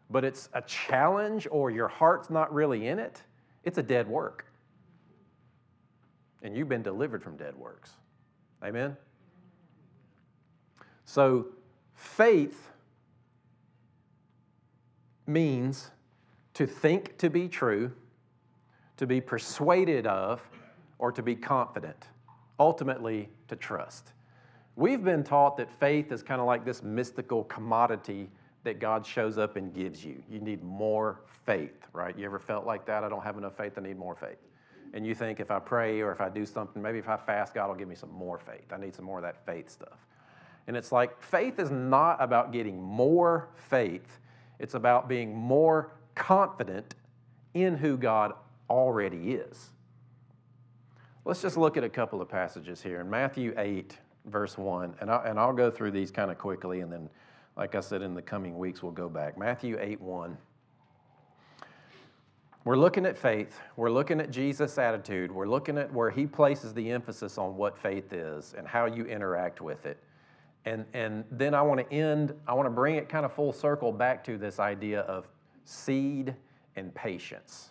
but 0.09 0.23
it's 0.23 0.49
a 0.53 0.61
challenge 0.61 1.47
or 1.51 1.71
your 1.71 1.87
heart's 1.87 2.29
not 2.29 2.53
really 2.53 2.87
in 2.87 2.99
it, 2.99 3.21
it's 3.63 3.77
a 3.77 3.83
dead 3.83 4.07
work. 4.07 4.45
And 6.41 6.55
you've 6.55 6.69
been 6.69 6.83
delivered 6.83 7.23
from 7.23 7.37
dead 7.37 7.55
works. 7.55 7.91
Amen? 8.63 8.95
So, 11.05 11.47
faith 11.93 12.69
means 15.27 15.91
to 16.53 16.65
think 16.65 17.17
to 17.17 17.29
be 17.29 17.47
true, 17.47 17.91
to 18.97 19.07
be 19.07 19.19
persuaded 19.19 20.07
of, 20.07 20.41
or 20.97 21.11
to 21.11 21.21
be 21.21 21.35
confident, 21.35 22.05
ultimately, 22.59 23.29
to 23.47 23.55
trust. 23.55 24.13
We've 24.75 25.03
been 25.03 25.23
taught 25.23 25.57
that 25.57 25.71
faith 25.71 26.11
is 26.11 26.21
kind 26.21 26.41
of 26.41 26.47
like 26.47 26.65
this 26.65 26.83
mystical 26.83 27.45
commodity 27.45 28.29
that 28.63 28.79
God 28.79 29.05
shows 29.05 29.37
up 29.37 29.55
and 29.55 29.73
gives 29.73 30.03
you. 30.03 30.21
You 30.29 30.39
need 30.39 30.63
more 30.63 31.21
faith, 31.45 31.87
right? 31.93 32.17
You 32.17 32.25
ever 32.25 32.39
felt 32.39 32.65
like 32.65 32.85
that? 32.87 33.03
I 33.03 33.09
don't 33.09 33.23
have 33.23 33.37
enough 33.37 33.55
faith, 33.55 33.73
I 33.77 33.81
need 33.81 33.97
more 33.97 34.15
faith. 34.15 34.37
And 34.93 35.05
you 35.05 35.15
think 35.15 35.39
if 35.39 35.51
I 35.51 35.59
pray 35.59 36.01
or 36.01 36.11
if 36.11 36.19
I 36.19 36.29
do 36.29 36.45
something, 36.45 36.81
maybe 36.81 36.97
if 36.97 37.07
I 37.07 37.17
fast, 37.17 37.53
God 37.53 37.67
will 37.67 37.75
give 37.75 37.87
me 37.87 37.95
some 37.95 38.11
more 38.11 38.39
faith. 38.39 38.71
I 38.71 38.77
need 38.77 38.95
some 38.95 39.05
more 39.05 39.17
of 39.19 39.23
that 39.23 39.45
faith 39.45 39.69
stuff. 39.69 40.05
And 40.67 40.75
it's 40.75 40.91
like 40.91 41.21
faith 41.21 41.59
is 41.59 41.69
not 41.69 42.21
about 42.21 42.51
getting 42.51 42.81
more 42.81 43.49
faith, 43.69 44.19
it's 44.59 44.73
about 44.73 45.07
being 45.07 45.35
more 45.35 45.91
confident 46.15 46.95
in 47.53 47.77
who 47.77 47.97
God 47.97 48.33
already 48.69 49.33
is. 49.33 49.69
Let's 51.23 51.41
just 51.41 51.57
look 51.57 51.77
at 51.77 51.83
a 51.83 51.89
couple 51.89 52.21
of 52.21 52.29
passages 52.29 52.81
here. 52.81 53.01
In 53.01 53.09
Matthew 53.09 53.53
8, 53.57 53.97
verse 54.27 54.57
1. 54.57 54.95
And, 55.01 55.09
I, 55.09 55.23
and 55.25 55.39
I'll 55.39 55.53
go 55.53 55.69
through 55.69 55.91
these 55.91 56.11
kind 56.11 56.31
of 56.31 56.37
quickly, 56.37 56.81
and 56.81 56.91
then, 56.91 57.09
like 57.57 57.75
I 57.75 57.79
said, 57.79 58.01
in 58.01 58.13
the 58.13 58.21
coming 58.21 58.57
weeks, 58.57 58.83
we'll 58.83 58.91
go 58.91 59.09
back. 59.09 59.37
Matthew 59.37 59.77
8 59.79 60.01
1. 60.01 60.37
We're 62.65 62.77
looking 62.77 63.05
at 63.05 63.15
faith. 63.15 63.59
We're 63.75 63.91
looking 63.91 64.19
at 64.19 64.31
Jesus' 64.31 64.79
attitude. 64.79 65.31
We're 65.31 65.47
looking 65.47 65.77
at 65.77 65.93
where 65.93 66.09
he 66.09 66.25
places 66.25 66.73
the 66.73 66.89
emphasis 66.89 67.37
on 67.37 67.55
what 67.55 67.77
faith 67.77 68.11
is 68.11 68.55
and 68.57 68.67
how 68.67 68.87
you 68.87 69.05
interact 69.05 69.61
with 69.61 69.85
it. 69.85 69.99
And, 70.65 70.83
and 70.93 71.25
then 71.29 71.53
I 71.53 71.61
want 71.61 71.87
to 71.87 71.95
end, 71.95 72.33
I 72.47 72.55
want 72.55 72.65
to 72.65 72.71
bring 72.71 72.95
it 72.95 73.07
kind 73.07 73.23
of 73.23 73.31
full 73.31 73.53
circle 73.53 73.91
back 73.91 74.23
to 74.23 74.39
this 74.39 74.59
idea 74.59 75.01
of 75.01 75.27
seed 75.63 76.33
and 76.75 76.93
patience. 76.95 77.69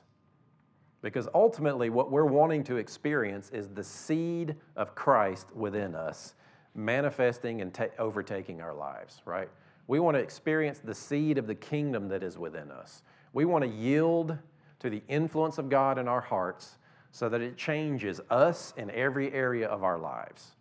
Because 1.03 1.29
ultimately, 1.35 1.91
what 1.91 2.13
we're 2.13 2.25
wanting 2.25 2.63
to 2.65 2.77
experience 2.77 3.51
is 3.51 3.69
the 3.69 3.83
seed 3.83 4.55
of 4.77 4.95
Christ 4.95 5.49
within 5.55 5.97
us 5.97 6.35
manifesting 6.75 7.61
and 7.61 7.73
ta- 7.73 7.87
overtaking 7.99 8.61
our 8.61 8.75
lives, 8.75 9.23
right? 9.25 9.49
We 9.87 10.01
want 10.01 10.17
to 10.17 10.21
experience 10.21 10.79
the 10.79 10.95
seed 10.95 11.39
of 11.39 11.47
the 11.47 11.55
kingdom 11.55 12.09
that 12.09 12.23
is 12.23 12.39
within 12.39 12.71
us. 12.71 13.03
We 13.33 13.45
want 13.45 13.65
to 13.65 13.71
yield 13.71 14.37
to 14.81 14.91
the 14.91 15.03
influence 15.09 15.59
of 15.59 15.69
God 15.69 15.99
in 15.99 16.09
our 16.09 16.21
hearts 16.21 16.79
so 17.13 17.29
that 17.29 17.41
it 17.41 17.57
changes 17.57 18.21
us 18.31 18.75
in 18.77 18.91
every 18.91 19.33
area 19.33 19.69
of 19.69 19.85
our 19.85 19.99
lives. 19.99 20.53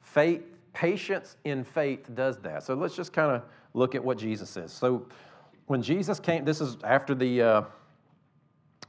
Faith, 0.00 0.42
patience 0.72 1.36
in 1.44 1.64
faith 1.64 2.12
does 2.14 2.38
that. 2.38 2.62
So 2.62 2.74
let's 2.74 2.96
just 2.96 3.12
kind 3.12 3.30
of 3.30 3.42
look 3.72 3.94
at 3.94 4.04
what 4.04 4.18
Jesus 4.18 4.50
says. 4.50 4.72
So 4.72 5.06
when 5.66 5.82
Jesus 5.82 6.18
came, 6.18 6.44
this 6.44 6.60
is 6.60 6.76
after 6.84 7.14
the, 7.14 7.42
uh, 7.42 7.62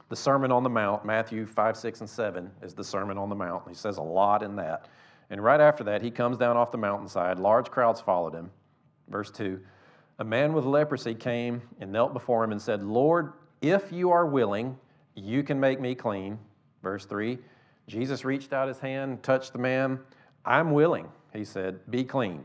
the 0.08 0.16
Sermon 0.16 0.52
on 0.52 0.62
the 0.62 0.70
Mount, 0.70 1.04
Matthew 1.04 1.46
5, 1.46 1.76
6, 1.76 2.00
and 2.00 2.10
7 2.10 2.50
is 2.62 2.74
the 2.74 2.84
Sermon 2.84 3.18
on 3.18 3.28
the 3.28 3.34
Mount. 3.34 3.68
He 3.68 3.74
says 3.74 3.98
a 3.98 4.02
lot 4.02 4.42
in 4.42 4.56
that. 4.56 4.88
And 5.30 5.42
right 5.42 5.60
after 5.60 5.84
that, 5.84 6.02
he 6.02 6.10
comes 6.10 6.36
down 6.36 6.56
off 6.56 6.70
the 6.70 6.78
mountainside. 6.78 7.38
Large 7.38 7.70
crowds 7.70 8.00
followed 8.00 8.34
him. 8.34 8.50
Verse 9.08 9.30
2 9.30 9.60
A 10.18 10.24
man 10.24 10.52
with 10.52 10.64
leprosy 10.64 11.14
came 11.14 11.62
and 11.80 11.92
knelt 11.92 12.12
before 12.12 12.44
him 12.44 12.52
and 12.52 12.62
said, 12.62 12.82
Lord, 12.82 13.32
if 13.60 13.90
you 13.90 14.10
are 14.10 14.26
willing, 14.26 14.76
you 15.14 15.42
can 15.42 15.58
make 15.58 15.80
me 15.80 15.94
clean. 15.94 16.38
Verse 16.82 17.04
3 17.06 17.38
Jesus 17.88 18.24
reached 18.24 18.52
out 18.52 18.68
his 18.68 18.78
hand, 18.78 19.22
touched 19.22 19.52
the 19.52 19.58
man. 19.58 20.00
I'm 20.44 20.72
willing, 20.72 21.08
he 21.32 21.44
said, 21.44 21.78
be 21.90 22.04
clean. 22.04 22.44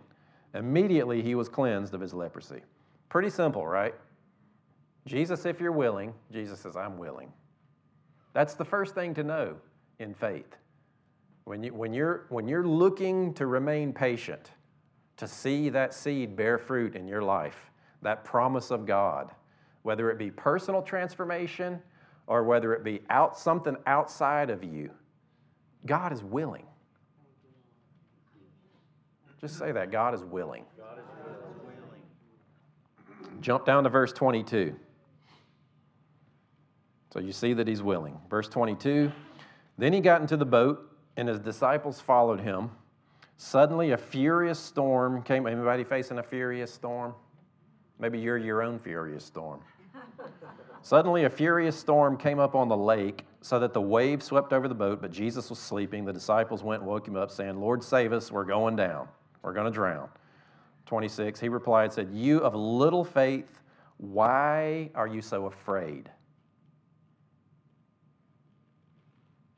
Immediately 0.54 1.22
he 1.22 1.36
was 1.36 1.50
cleansed 1.50 1.94
of 1.94 2.02
his 2.02 2.14
leprosy. 2.14 2.62
Pretty 3.10 3.30
simple, 3.30 3.66
right? 3.66 3.96
Jesus, 5.06 5.46
if 5.46 5.60
you're 5.60 5.72
willing, 5.72 6.14
Jesus 6.32 6.60
says, 6.60 6.76
I'm 6.76 6.98
willing. 6.98 7.32
That's 8.34 8.54
the 8.54 8.66
first 8.66 8.96
thing 8.96 9.14
to 9.16 9.24
know 9.24 9.56
in 10.00 10.14
faith. 10.14 10.58
When, 11.52 11.64
you, 11.64 11.74
when, 11.74 11.94
you're, 11.94 12.28
when 12.30 12.48
you're 12.48 12.66
looking 12.66 13.34
to 13.34 13.46
remain 13.46 13.92
patient, 13.92 14.52
to 15.18 15.28
see 15.28 15.68
that 15.68 15.94
seed 15.94 16.38
bear 16.38 16.58
fruit 16.58 16.96
in 16.96 17.10
your 17.10 17.22
life, 17.22 17.72
that 18.04 18.24
promise 18.24 18.72
of 18.72 18.86
God, 18.86 19.32
whether 19.82 20.10
it 20.10 20.18
be 20.18 20.32
personal 20.32 20.82
transformation 20.82 21.82
or 22.26 22.46
whether 22.46 22.74
it 22.74 22.86
be 22.86 23.02
out 23.10 23.38
something 23.38 23.76
outside 23.86 24.50
of 24.50 24.64
you, 24.64 24.92
God 25.86 26.14
is 26.14 26.24
willing. 26.24 26.66
Just 29.42 29.60
say 29.60 29.74
that 29.74 29.92
God 29.92 30.14
is 30.14 30.24
willing. 30.24 30.64
God 30.78 31.00
is 31.00 31.06
willing. 31.66 33.42
Jump 33.42 33.66
down 33.66 33.84
to 33.84 33.90
verse 33.90 34.14
22. 34.14 34.74
So 37.12 37.20
you 37.20 37.34
see 37.34 37.52
that 37.52 37.68
he's 37.68 37.84
willing. 37.84 38.18
Verse 38.30 38.48
22 38.48 39.12
Then 39.78 39.92
he 39.92 40.00
got 40.00 40.22
into 40.22 40.38
the 40.38 40.46
boat, 40.46 40.88
and 41.18 41.28
his 41.28 41.40
disciples 41.40 42.00
followed 42.00 42.40
him. 42.40 42.72
Suddenly, 43.38 43.92
a 43.92 43.98
furious 43.98 44.60
storm 44.60 45.24
came. 45.24 45.48
Anybody 45.48 45.84
facing 45.84 46.20
a 46.20 46.24
furious 46.24 46.74
storm? 46.74 47.14
Maybe 48.00 48.20
you're 48.20 48.38
your 48.38 48.62
own 48.62 48.80
furious 48.80 49.26
storm. 49.26 49.62
Suddenly, 50.82 51.26
a 51.26 51.30
furious 51.30 51.78
storm 51.78 52.18
came 52.18 52.40
up 52.40 52.56
on 52.56 52.68
the 52.68 52.78
lake, 52.78 53.26
so 53.42 53.60
that 53.60 53.74
the 53.74 53.82
waves 53.82 54.26
swept 54.26 54.54
over 54.54 54.68
the 54.68 54.76
boat, 54.76 55.02
but 55.02 55.12
Jesus 55.12 55.50
was 55.50 55.60
sleeping. 55.60 56.06
The 56.06 56.14
disciples 56.14 56.64
went 56.64 56.82
and 56.82 56.90
woke 56.90 57.08
him 57.08 57.16
up, 57.16 57.32
saying, 57.32 57.60
Lord, 57.60 57.84
save 57.84 58.14
us, 58.14 58.32
we're 58.32 58.46
going 58.46 58.76
down. 58.76 59.08
We're 59.42 59.54
going 59.54 59.66
to 59.66 59.72
drown. 59.72 60.10
26, 60.86 61.40
he 61.40 61.50
replied, 61.50 61.94
said, 61.94 62.10
You 62.12 62.40
of 62.40 62.54
little 62.56 63.04
faith, 63.04 63.60
why 63.98 64.90
are 64.96 65.08
you 65.08 65.22
so 65.22 65.46
afraid? 65.46 66.10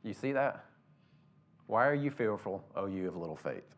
You 0.04 0.14
see 0.14 0.34
that? 0.34 0.66
Why 1.74 1.88
are 1.88 1.96
you 1.96 2.12
fearful, 2.12 2.64
O 2.76 2.86
you 2.86 3.08
of 3.08 3.18
little 3.18 3.36
faith? 3.36 3.76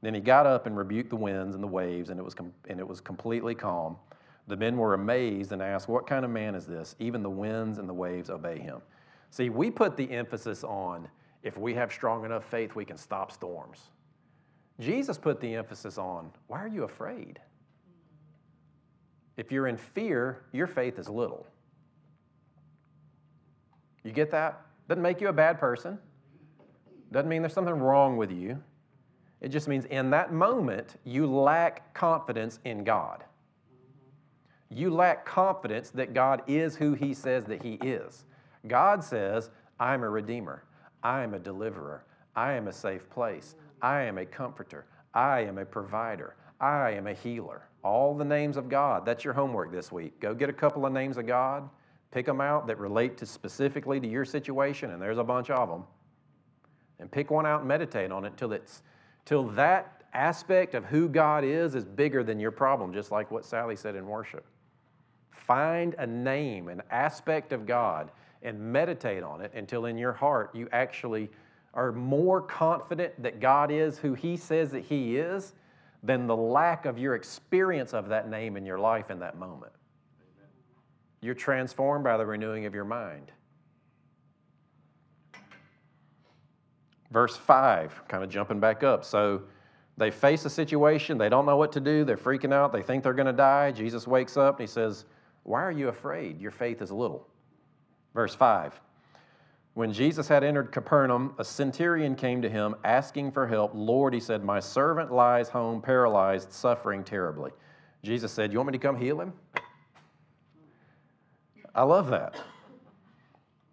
Then 0.00 0.14
he 0.14 0.20
got 0.20 0.46
up 0.46 0.66
and 0.66 0.74
rebuked 0.74 1.10
the 1.10 1.16
winds 1.16 1.54
and 1.54 1.62
the 1.62 1.68
waves, 1.68 2.08
and 2.08 2.18
it 2.18 2.22
was, 2.22 2.32
com- 2.32 2.54
and 2.70 2.80
it 2.80 2.88
was 2.88 3.02
completely 3.02 3.54
calm. 3.54 3.98
The 4.46 4.56
men 4.56 4.78
were 4.78 4.94
amazed 4.94 5.52
and 5.52 5.60
asked, 5.60 5.88
What 5.90 6.06
kind 6.06 6.24
of 6.24 6.30
man 6.30 6.54
is 6.54 6.64
this? 6.64 6.96
Even 6.98 7.22
the 7.22 7.28
winds 7.28 7.76
and 7.76 7.86
the 7.86 7.92
waves 7.92 8.30
obey 8.30 8.58
him. 8.58 8.80
See, 9.28 9.50
we 9.50 9.70
put 9.70 9.98
the 9.98 10.10
emphasis 10.10 10.64
on 10.64 11.06
if 11.42 11.58
we 11.58 11.74
have 11.74 11.92
strong 11.92 12.24
enough 12.24 12.46
faith, 12.46 12.74
we 12.74 12.86
can 12.86 12.96
stop 12.96 13.30
storms. 13.30 13.90
Jesus 14.80 15.18
put 15.18 15.38
the 15.38 15.54
emphasis 15.54 15.98
on 15.98 16.30
why 16.46 16.60
are 16.60 16.68
you 16.68 16.84
afraid? 16.84 17.40
If 19.36 19.52
you're 19.52 19.66
in 19.66 19.76
fear, 19.76 20.46
your 20.50 20.66
faith 20.66 20.98
is 20.98 21.10
little. 21.10 21.46
You 24.02 24.12
get 24.12 24.30
that? 24.30 24.62
Doesn't 24.88 25.02
make 25.02 25.20
you 25.20 25.28
a 25.28 25.34
bad 25.34 25.58
person. 25.58 25.98
Doesn't 27.12 27.28
mean 27.28 27.42
there's 27.42 27.52
something 27.52 27.74
wrong 27.74 28.16
with 28.16 28.30
you. 28.30 28.62
It 29.40 29.48
just 29.48 29.68
means 29.68 29.84
in 29.86 30.10
that 30.10 30.32
moment, 30.32 30.96
you 31.04 31.26
lack 31.26 31.94
confidence 31.94 32.58
in 32.64 32.84
God. 32.84 33.24
You 34.70 34.90
lack 34.90 35.24
confidence 35.24 35.90
that 35.90 36.14
God 36.14 36.42
is 36.46 36.76
who 36.76 36.94
He 36.94 37.14
says 37.14 37.44
that 37.44 37.62
He 37.62 37.74
is. 37.74 38.24
God 38.66 39.04
says, 39.04 39.50
I'm 39.78 40.02
a 40.02 40.10
redeemer, 40.10 40.64
I 41.02 41.22
am 41.22 41.34
a 41.34 41.38
deliverer, 41.38 42.04
I 42.34 42.54
am 42.54 42.66
a 42.68 42.72
safe 42.72 43.08
place, 43.10 43.54
I 43.80 44.02
am 44.02 44.18
a 44.18 44.26
comforter, 44.26 44.86
I 45.14 45.40
am 45.40 45.58
a 45.58 45.64
provider, 45.64 46.34
I 46.60 46.92
am 46.92 47.06
a 47.06 47.14
healer. 47.14 47.68
All 47.84 48.14
the 48.14 48.24
names 48.24 48.56
of 48.56 48.68
God. 48.68 49.06
That's 49.06 49.24
your 49.24 49.34
homework 49.34 49.70
this 49.70 49.92
week. 49.92 50.18
Go 50.18 50.34
get 50.34 50.48
a 50.48 50.52
couple 50.52 50.84
of 50.84 50.92
names 50.92 51.18
of 51.18 51.26
God, 51.26 51.68
pick 52.10 52.26
them 52.26 52.40
out 52.40 52.66
that 52.66 52.78
relate 52.78 53.16
to 53.18 53.26
specifically 53.26 54.00
to 54.00 54.08
your 54.08 54.24
situation, 54.24 54.90
and 54.90 55.00
there's 55.00 55.18
a 55.18 55.24
bunch 55.24 55.50
of 55.50 55.68
them. 55.68 55.84
And 56.98 57.10
pick 57.10 57.30
one 57.30 57.46
out 57.46 57.60
and 57.60 57.68
meditate 57.68 58.10
on 58.10 58.24
it 58.24 58.36
till 58.36 58.52
it's 58.52 58.82
till 59.24 59.44
that 59.50 60.02
aspect 60.14 60.74
of 60.74 60.84
who 60.84 61.08
God 61.08 61.44
is 61.44 61.74
is 61.74 61.84
bigger 61.84 62.24
than 62.24 62.40
your 62.40 62.50
problem, 62.50 62.92
just 62.92 63.10
like 63.10 63.30
what 63.30 63.44
Sally 63.44 63.76
said 63.76 63.94
in 63.94 64.06
worship. 64.06 64.46
Find 65.30 65.94
a 65.98 66.06
name, 66.06 66.68
an 66.68 66.82
aspect 66.90 67.52
of 67.52 67.66
God, 67.66 68.10
and 68.42 68.58
meditate 68.58 69.22
on 69.22 69.40
it 69.40 69.52
until 69.54 69.86
in 69.86 69.98
your 69.98 70.12
heart 70.12 70.50
you 70.54 70.68
actually 70.72 71.30
are 71.74 71.92
more 71.92 72.40
confident 72.40 73.22
that 73.22 73.38
God 73.40 73.70
is 73.70 73.98
who 73.98 74.14
He 74.14 74.36
says 74.36 74.70
that 74.70 74.84
He 74.84 75.18
is 75.18 75.52
than 76.02 76.26
the 76.26 76.36
lack 76.36 76.86
of 76.86 76.98
your 76.98 77.14
experience 77.14 77.92
of 77.92 78.08
that 78.08 78.30
name 78.30 78.56
in 78.56 78.64
your 78.64 78.78
life 78.78 79.10
in 79.10 79.18
that 79.18 79.38
moment. 79.38 79.72
Amen. 80.20 80.48
You're 81.20 81.34
transformed 81.34 82.04
by 82.04 82.16
the 82.16 82.24
renewing 82.24 82.64
of 82.64 82.74
your 82.74 82.84
mind. 82.84 83.32
Verse 87.10 87.36
5, 87.36 88.08
kind 88.08 88.24
of 88.24 88.30
jumping 88.30 88.60
back 88.60 88.82
up. 88.82 89.04
So 89.04 89.42
they 89.96 90.10
face 90.10 90.44
a 90.44 90.50
situation, 90.50 91.18
they 91.18 91.28
don't 91.28 91.46
know 91.46 91.56
what 91.56 91.72
to 91.72 91.80
do, 91.80 92.04
they're 92.04 92.16
freaking 92.16 92.52
out, 92.52 92.72
they 92.72 92.82
think 92.82 93.02
they're 93.02 93.14
going 93.14 93.26
to 93.26 93.32
die. 93.32 93.72
Jesus 93.72 94.06
wakes 94.06 94.36
up 94.36 94.58
and 94.58 94.68
he 94.68 94.72
says, 94.72 95.04
Why 95.44 95.62
are 95.62 95.72
you 95.72 95.88
afraid? 95.88 96.40
Your 96.40 96.50
faith 96.50 96.82
is 96.82 96.90
little. 96.90 97.26
Verse 98.14 98.34
5 98.34 98.78
When 99.74 99.92
Jesus 99.92 100.28
had 100.28 100.44
entered 100.44 100.72
Capernaum, 100.72 101.34
a 101.38 101.44
centurion 101.44 102.14
came 102.14 102.42
to 102.42 102.50
him 102.50 102.74
asking 102.84 103.32
for 103.32 103.46
help. 103.46 103.72
Lord, 103.74 104.12
he 104.12 104.20
said, 104.20 104.44
My 104.44 104.60
servant 104.60 105.12
lies 105.12 105.48
home 105.48 105.80
paralyzed, 105.80 106.52
suffering 106.52 107.04
terribly. 107.04 107.52
Jesus 108.02 108.32
said, 108.32 108.52
You 108.52 108.58
want 108.58 108.68
me 108.68 108.78
to 108.78 108.78
come 108.78 108.98
heal 108.98 109.20
him? 109.20 109.32
I 111.74 111.82
love 111.82 112.08
that. 112.08 112.36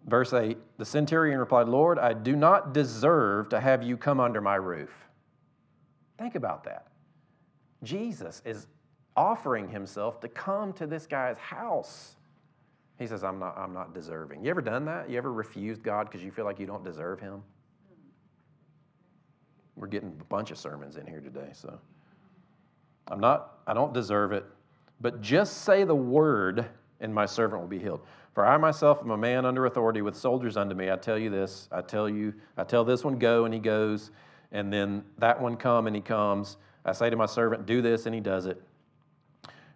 Verse 0.06 0.32
8 0.32 0.58
The 0.78 0.84
centurion 0.84 1.38
replied, 1.38 1.68
Lord, 1.68 1.98
I 1.98 2.12
do 2.12 2.36
not 2.36 2.72
deserve 2.72 3.48
to 3.50 3.60
have 3.60 3.82
you 3.82 3.96
come 3.96 4.20
under 4.20 4.40
my 4.40 4.56
roof. 4.56 4.90
Think 6.18 6.34
about 6.34 6.64
that. 6.64 6.88
Jesus 7.82 8.42
is 8.44 8.66
offering 9.16 9.68
himself 9.68 10.20
to 10.20 10.28
come 10.28 10.72
to 10.74 10.86
this 10.86 11.06
guy's 11.06 11.38
house. 11.38 12.16
He 12.98 13.06
says, 13.06 13.24
I'm 13.24 13.38
not, 13.38 13.56
I'm 13.58 13.72
not 13.72 13.92
deserving. 13.94 14.44
You 14.44 14.50
ever 14.50 14.62
done 14.62 14.84
that? 14.84 15.10
You 15.10 15.18
ever 15.18 15.32
refused 15.32 15.82
God 15.82 16.06
because 16.06 16.22
you 16.22 16.30
feel 16.30 16.44
like 16.44 16.60
you 16.60 16.66
don't 16.66 16.84
deserve 16.84 17.20
him? 17.20 17.42
We're 19.76 19.88
getting 19.88 20.16
a 20.20 20.24
bunch 20.24 20.52
of 20.52 20.58
sermons 20.58 20.96
in 20.96 21.06
here 21.06 21.20
today, 21.20 21.48
so 21.52 21.80
I'm 23.08 23.18
not, 23.18 23.58
I 23.66 23.74
don't 23.74 23.92
deserve 23.92 24.32
it. 24.32 24.44
But 25.00 25.20
just 25.20 25.64
say 25.64 25.82
the 25.82 25.94
word, 25.94 26.66
and 27.00 27.14
my 27.14 27.26
servant 27.26 27.60
will 27.60 27.68
be 27.68 27.78
healed. 27.78 28.00
For 28.34 28.44
I 28.44 28.56
myself 28.56 29.00
am 29.00 29.10
a 29.10 29.16
man 29.16 29.46
under 29.46 29.66
authority 29.66 30.02
with 30.02 30.16
soldiers 30.16 30.56
under 30.56 30.74
me. 30.74 30.90
I 30.90 30.96
tell 30.96 31.18
you 31.18 31.30
this, 31.30 31.68
I 31.70 31.82
tell 31.82 32.08
you, 32.08 32.34
I 32.56 32.64
tell 32.64 32.84
this 32.84 33.04
one, 33.04 33.18
go, 33.18 33.44
and 33.44 33.54
he 33.54 33.60
goes, 33.60 34.10
and 34.50 34.72
then 34.72 35.04
that 35.18 35.40
one, 35.40 35.56
come, 35.56 35.86
and 35.86 35.94
he 35.94 36.02
comes. 36.02 36.56
I 36.84 36.92
say 36.92 37.10
to 37.10 37.16
my 37.16 37.26
servant, 37.26 37.66
do 37.66 37.80
this, 37.80 38.06
and 38.06 38.14
he 38.14 38.20
does 38.20 38.46
it. 38.46 38.60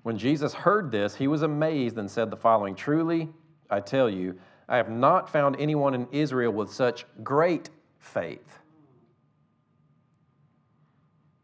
When 0.03 0.19
Jesus 0.19 0.55
heard 0.55 0.91
this, 0.91 1.15
he 1.15 1.29
was 1.29 1.43
amazed 1.43 1.99
and 1.99 2.11
said 2.11 2.31
the 2.31 2.37
following 2.37 2.75
Truly, 2.75 3.29
I 3.71 3.81
tell 3.81 4.09
you, 4.09 4.39
I 4.69 4.77
have 4.77 4.91
not 4.91 5.29
found 5.29 5.57
anyone 5.59 5.95
in 5.95 6.09
Israel 6.13 6.53
with 6.53 6.73
such 6.73 7.07
great 7.23 7.71
faith. 7.99 8.59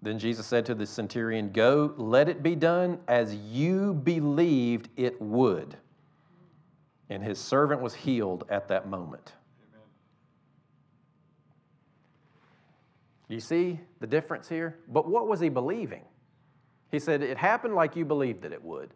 Then 0.05 0.19
Jesus 0.19 0.47
said 0.47 0.64
to 0.67 0.75
the 0.75 0.87
centurion, 0.87 1.51
Go, 1.51 1.95
let 1.97 2.29
it 2.29 2.43
be 2.43 2.55
done 2.55 3.01
as 3.09 3.35
you 3.35 3.95
believed 3.95 4.88
it 4.97 5.21
would 5.21 5.77
and 7.11 7.23
his 7.23 7.38
servant 7.38 7.81
was 7.81 7.95
healed 7.95 8.45
at 8.49 8.69
that 8.69 8.88
moment. 8.88 9.33
You 13.29 13.40
see 13.40 13.81
the 14.01 14.07
difference 14.07 14.49
here? 14.49 14.79
But 14.88 15.09
what 15.09 15.29
was 15.29 15.40
he 15.40 15.49
believing? 15.49 16.03
He 16.90 16.99
said, 16.99 17.23
It 17.23 17.38
happened 17.38 17.75
like 17.75 17.97
you 17.97 18.05
believed 18.05 18.43
that 18.43 18.53
it 18.53 18.62
would. 18.62 18.90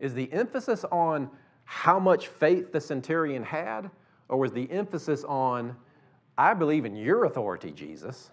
Is 0.00 0.14
the 0.14 0.32
emphasis 0.32 0.84
on 0.90 1.30
how 1.64 1.98
much 1.98 2.28
faith 2.28 2.72
the 2.72 2.80
centurion 2.80 3.42
had, 3.42 3.90
or 4.28 4.38
was 4.38 4.52
the 4.52 4.70
emphasis 4.70 5.24
on, 5.24 5.76
I 6.38 6.54
believe 6.54 6.84
in 6.84 6.96
your 6.96 7.24
authority, 7.24 7.72
Jesus? 7.72 8.30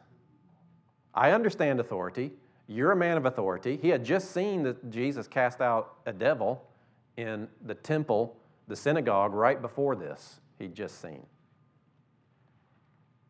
I 1.19 1.33
understand 1.33 1.81
authority. 1.81 2.31
You're 2.67 2.93
a 2.93 2.95
man 2.95 3.17
of 3.17 3.25
authority. 3.25 3.77
He 3.81 3.89
had 3.89 4.05
just 4.05 4.31
seen 4.31 4.63
that 4.63 4.89
Jesus 4.89 5.27
cast 5.27 5.59
out 5.59 5.95
a 6.05 6.13
devil 6.13 6.63
in 7.17 7.49
the 7.65 7.75
temple, 7.75 8.37
the 8.69 8.75
synagogue, 8.77 9.33
right 9.33 9.61
before 9.61 9.97
this, 9.97 10.39
he'd 10.59 10.73
just 10.73 11.01
seen. 11.01 11.25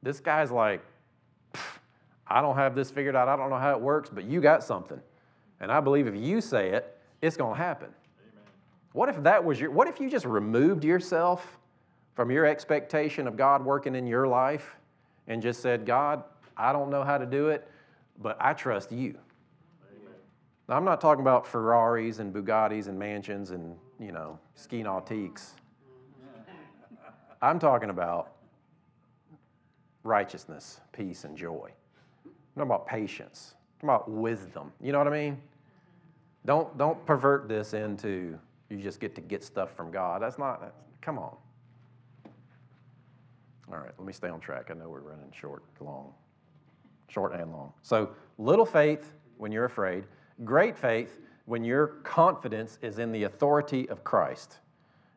This 0.04 0.20
guy's 0.20 0.52
like, 0.52 0.86
I 2.28 2.42
don't 2.42 2.56
have 2.58 2.76
this 2.76 2.92
figured 2.92 3.16
out. 3.16 3.28
I 3.28 3.36
don't 3.36 3.50
know 3.50 3.58
how 3.58 3.72
it 3.72 3.82
works, 3.82 4.12
but 4.14 4.24
you 4.24 4.40
got 4.40 4.64
something. 4.64 5.02
And 5.60 5.72
I 5.72 5.80
believe 5.80 6.06
if 6.06 6.16
you 6.16 6.42
say 6.42 6.70
it, 6.70 6.96
it's 7.24 7.38
going 7.38 7.56
to 7.56 7.60
happen. 7.60 7.90
Amen. 8.22 8.44
What 8.94 9.10
if 9.10 9.24
that 9.24 9.44
was 9.44 9.60
your, 9.60 9.72
what 9.72 9.88
if 9.88 10.00
you 10.00 10.12
just 10.12 10.26
removed 10.26 10.84
yourself 10.84 11.58
from 12.14 12.30
your 12.30 12.46
expectation 12.46 13.28
of 13.28 13.36
God 13.36 13.66
working 13.66 13.96
in 13.96 14.06
your 14.06 14.28
life 14.28 14.76
and 15.28 15.42
just 15.42 15.64
said, 15.64 15.88
God, 15.88 16.24
I 16.56 16.72
don't 16.72 16.92
know 16.92 17.04
how 17.04 17.18
to 17.18 17.26
do 17.26 17.48
it, 17.48 17.68
but 18.20 18.38
I 18.40 18.54
trust 18.54 18.92
you. 18.92 19.18
Now, 20.68 20.76
I'm 20.76 20.86
not 20.86 21.02
talking 21.02 21.22
about 21.22 21.48
Ferraris 21.48 22.20
and 22.20 22.34
Bugattis 22.34 22.88
and 22.88 23.00
mansions 23.00 23.50
and, 23.52 23.76
you 24.00 24.12
know, 24.12 24.38
ski 24.54 24.84
nautiques. 24.84 25.54
I'm 27.42 27.58
talking 27.58 27.90
about 27.90 28.34
righteousness, 30.04 30.80
peace, 30.92 31.24
and 31.24 31.36
joy. 31.36 31.72
I'm 32.26 32.32
talking 32.56 32.70
about 32.70 32.86
patience. 32.86 33.56
I'm 33.82 33.88
talking 33.88 33.96
about 33.96 34.12
wisdom. 34.12 34.72
You 34.80 34.92
know 34.92 35.00
what 35.00 35.08
I 35.08 35.12
mean? 35.12 35.42
Don't, 36.46 36.78
don't 36.78 37.04
pervert 37.06 37.48
this 37.48 37.74
into 37.74 38.38
you 38.70 38.78
just 38.78 39.00
get 39.00 39.16
to 39.16 39.22
get 39.22 39.44
stuff 39.44 39.76
from 39.76 39.92
God. 39.92 40.22
That's 40.22 40.38
not, 40.38 40.62
that's, 40.62 40.78
come 41.02 41.18
on. 41.18 41.36
All 43.72 43.78
right, 43.78 43.92
let 43.98 44.06
me 44.06 44.14
stay 44.14 44.30
on 44.30 44.40
track. 44.40 44.70
I 44.70 44.74
know 44.74 44.90
we're 44.90 45.00
running 45.00 45.32
short, 45.32 45.64
long, 45.80 46.14
short 47.10 47.34
and 47.34 47.52
long. 47.52 47.74
So, 47.82 48.12
little 48.38 48.66
faith 48.66 49.14
when 49.38 49.52
you're 49.52 49.66
afraid, 49.66 50.06
great 50.44 50.78
faith 50.78 51.20
when 51.46 51.64
your 51.64 51.88
confidence 52.04 52.78
is 52.82 53.00
in 53.00 53.12
the 53.12 53.24
authority 53.24 53.90
of 53.90 54.04
Christ. 54.04 54.60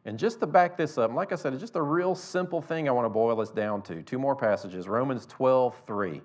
And 0.04 0.18
just 0.18 0.40
to 0.40 0.46
back 0.46 0.76
this 0.76 0.98
up, 0.98 1.12
like 1.12 1.32
I 1.32 1.36
said, 1.36 1.52
it's 1.52 1.60
just 1.60 1.76
a 1.76 1.82
real 1.82 2.14
simple 2.14 2.60
thing 2.60 2.88
I 2.88 2.92
want 2.92 3.04
to 3.04 3.10
boil 3.10 3.36
this 3.36 3.50
down 3.50 3.82
to. 3.82 4.02
Two 4.02 4.18
more 4.18 4.34
passages 4.34 4.88
Romans 4.88 5.26
12, 5.26 5.80
3. 5.86 6.20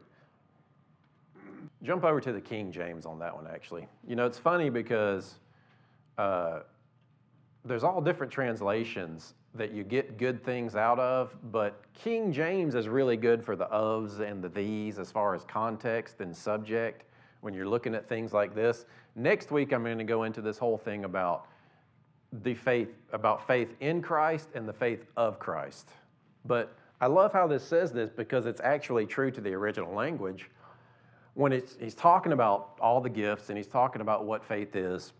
Jump 1.84 2.04
over 2.04 2.20
to 2.20 2.32
the 2.32 2.42
King 2.42 2.72
James 2.72 3.06
on 3.06 3.20
that 3.20 3.36
one, 3.36 3.46
actually. 3.48 3.88
You 4.08 4.16
know, 4.16 4.26
it's 4.26 4.40
funny 4.40 4.70
because 4.70 5.36
uh, 6.18 6.62
there's 7.66 7.84
all 7.84 8.02
different 8.02 8.32
translations 8.32 9.36
that 9.58 9.72
you 9.72 9.84
get 9.84 10.18
good 10.18 10.44
things 10.44 10.76
out 10.76 11.00
of, 11.00 11.36
but 11.52 11.82
King 11.94 12.32
James 12.32 12.76
is 12.76 12.88
really 12.88 13.18
good 13.18 13.44
for 13.44 13.56
the 13.56 13.66
ofs 13.68 14.20
and 14.20 14.44
the 14.44 14.50
these 14.50 15.00
as 15.00 15.12
far 15.12 15.36
as 15.36 15.44
context 15.44 16.22
and 16.22 16.36
subject 16.36 17.04
when 17.42 17.54
you're 17.54 17.68
looking 17.68 17.96
at 17.96 18.08
things 18.08 18.34
like 18.34 18.56
this. 18.56 18.86
Next 19.16 19.52
week, 19.52 19.74
I'm 19.74 19.84
going 19.84 19.98
to 19.98 20.04
go 20.04 20.24
into 20.24 20.42
this 20.42 20.58
whole 20.58 20.78
thing 20.78 21.06
about 21.06 21.48
the 22.44 22.54
faith, 22.54 22.90
about 23.14 23.48
faith 23.48 23.74
in 23.80 24.02
Christ 24.02 24.50
and 24.54 24.68
the 24.68 24.74
faith 24.74 25.06
of 25.16 25.40
Christ. 25.40 25.90
But 26.46 26.76
I 27.00 27.08
love 27.08 27.32
how 27.34 27.48
this 27.48 27.64
says 27.64 27.92
this 27.92 28.10
because 28.10 28.46
it's 28.46 28.62
actually 28.62 29.06
true 29.06 29.32
to 29.32 29.42
the 29.42 29.54
original 29.54 29.94
language. 29.94 30.50
When 31.36 31.52
he's 31.52 31.94
talking 31.94 32.32
about 32.32 32.78
all 32.82 33.00
the 33.00 33.10
gifts 33.10 33.50
and 33.50 33.58
he's 33.58 33.68
talking 33.68 34.02
about 34.02 34.26
what 34.26 34.44
faith 34.44 34.76
is, 34.76 35.14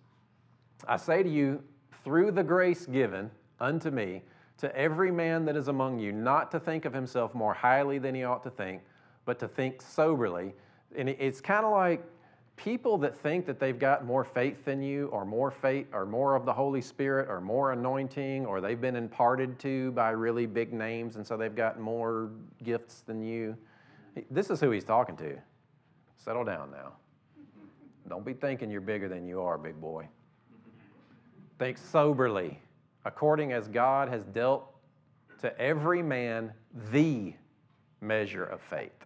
I 0.88 0.98
say 0.98 1.22
to 1.24 1.30
you, 1.30 1.64
through 2.04 2.32
the 2.32 2.44
grace 2.44 2.86
given, 2.86 3.30
unto 3.60 3.92
me, 3.92 4.24
to 4.58 4.76
every 4.76 5.12
man 5.12 5.46
that 5.46 5.56
is 5.56 5.68
among 5.68 6.00
you, 6.00 6.12
not 6.12 6.52
to 6.52 6.60
think 6.60 6.86
of 6.86 6.94
himself 6.94 7.36
more 7.36 7.54
highly 7.54 8.00
than 8.00 8.16
he 8.16 8.24
ought 8.24 8.44
to 8.44 8.50
think, 8.50 8.82
but 9.26 9.40
to 9.40 9.48
think 9.48 9.82
soberly. 9.82 10.54
And 10.96 11.10
it's 11.10 11.42
kind 11.42 11.66
of 11.66 11.72
like 11.72 12.04
people 12.56 12.98
that 12.98 13.16
think 13.16 13.46
that 13.46 13.60
they've 13.60 13.78
got 13.78 14.04
more 14.04 14.24
faith 14.24 14.66
than 14.66 14.82
you, 14.82 15.08
or 15.08 15.26
more 15.26 15.52
faith, 15.52 15.88
or 15.94 16.06
more 16.06 16.36
of 16.36 16.46
the 16.46 16.54
Holy 16.54 16.82
Spirit, 16.82 17.30
or 17.30 17.40
more 17.40 17.72
anointing, 17.72 18.46
or 18.46 18.60
they've 18.60 18.82
been 18.82 18.96
imparted 18.96 19.60
to 19.60 19.92
by 19.92 20.10
really 20.10 20.48
big 20.48 20.74
names, 20.74 21.18
and 21.18 21.26
so 21.26 21.38
they've 21.38 21.56
got 21.56 21.80
more 21.80 22.32
gifts 22.64 23.02
than 23.02 23.22
you. 23.22 23.56
This 24.32 24.50
is 24.50 24.60
who 24.60 24.72
he's 24.72 24.84
talking 24.84 25.16
to. 25.18 25.38
Settle 26.18 26.44
down 26.44 26.72
now. 26.72 26.94
Don't 28.10 28.26
be 28.26 28.34
thinking 28.34 28.72
you're 28.72 28.82
bigger 28.82 29.08
than 29.08 29.28
you 29.28 29.42
are, 29.42 29.58
big 29.58 29.80
boy. 29.80 30.08
Think 31.60 31.78
soberly 31.78 32.60
according 33.06 33.52
as 33.54 33.68
God 33.68 34.10
has 34.10 34.24
dealt 34.26 34.74
to 35.42 35.60
every 35.60 36.02
man 36.02 36.52
the 36.92 37.34
measure 38.02 38.44
of 38.44 38.62
faith. 38.62 39.06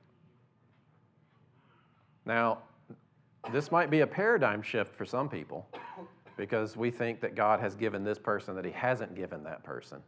Now, 2.25 2.59
this 3.51 3.71
might 3.71 3.89
be 3.89 4.01
a 4.01 4.07
paradigm 4.07 4.61
shift 4.61 4.95
for 4.95 5.05
some 5.05 5.27
people 5.27 5.67
because 6.37 6.77
we 6.77 6.91
think 6.91 7.19
that 7.21 7.35
God 7.35 7.59
has 7.59 7.75
given 7.75 8.03
this 8.03 8.19
person 8.19 8.55
that 8.55 8.65
he 8.65 8.71
hasn't 8.71 9.15
given 9.15 9.43
that 9.43 9.63
person. 9.63 9.99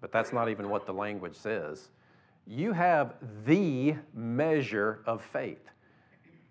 But 0.00 0.12
that's 0.12 0.32
not 0.32 0.48
even 0.48 0.68
what 0.68 0.86
the 0.86 0.92
language 0.92 1.34
says. 1.34 1.88
You 2.46 2.72
have 2.72 3.14
the 3.44 3.96
measure 4.14 5.00
of 5.06 5.22
faith. 5.22 5.70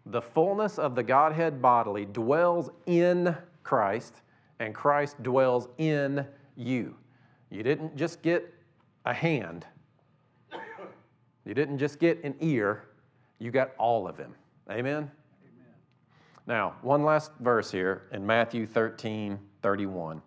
The 0.08 0.22
fullness 0.22 0.78
of 0.78 0.94
the 0.96 1.04
Godhead 1.04 1.62
bodily 1.62 2.06
dwells 2.06 2.70
in 2.86 3.36
Christ, 3.64 4.22
and 4.60 4.76
Christ 4.76 5.22
dwells 5.24 5.68
in 5.78 6.26
you. 6.56 6.96
You 7.50 7.64
didn't 7.64 7.96
just 7.96 8.22
get 8.22 8.54
a 9.06 9.14
hand, 9.14 9.66
you 11.46 11.54
didn't 11.54 11.78
just 11.78 12.00
get 12.00 12.24
an 12.24 12.36
ear, 12.40 12.86
you 13.40 13.52
got 13.52 13.72
all 13.78 14.08
of 14.08 14.18
him. 14.18 14.34
Amen? 14.70 14.96
Amen? 14.96 15.12
Now, 16.48 16.76
one 16.82 17.04
last 17.04 17.32
verse 17.40 17.70
here 17.72 18.08
in 18.12 18.26
Matthew 18.26 18.66
13 18.66 19.40
31. 19.62 20.22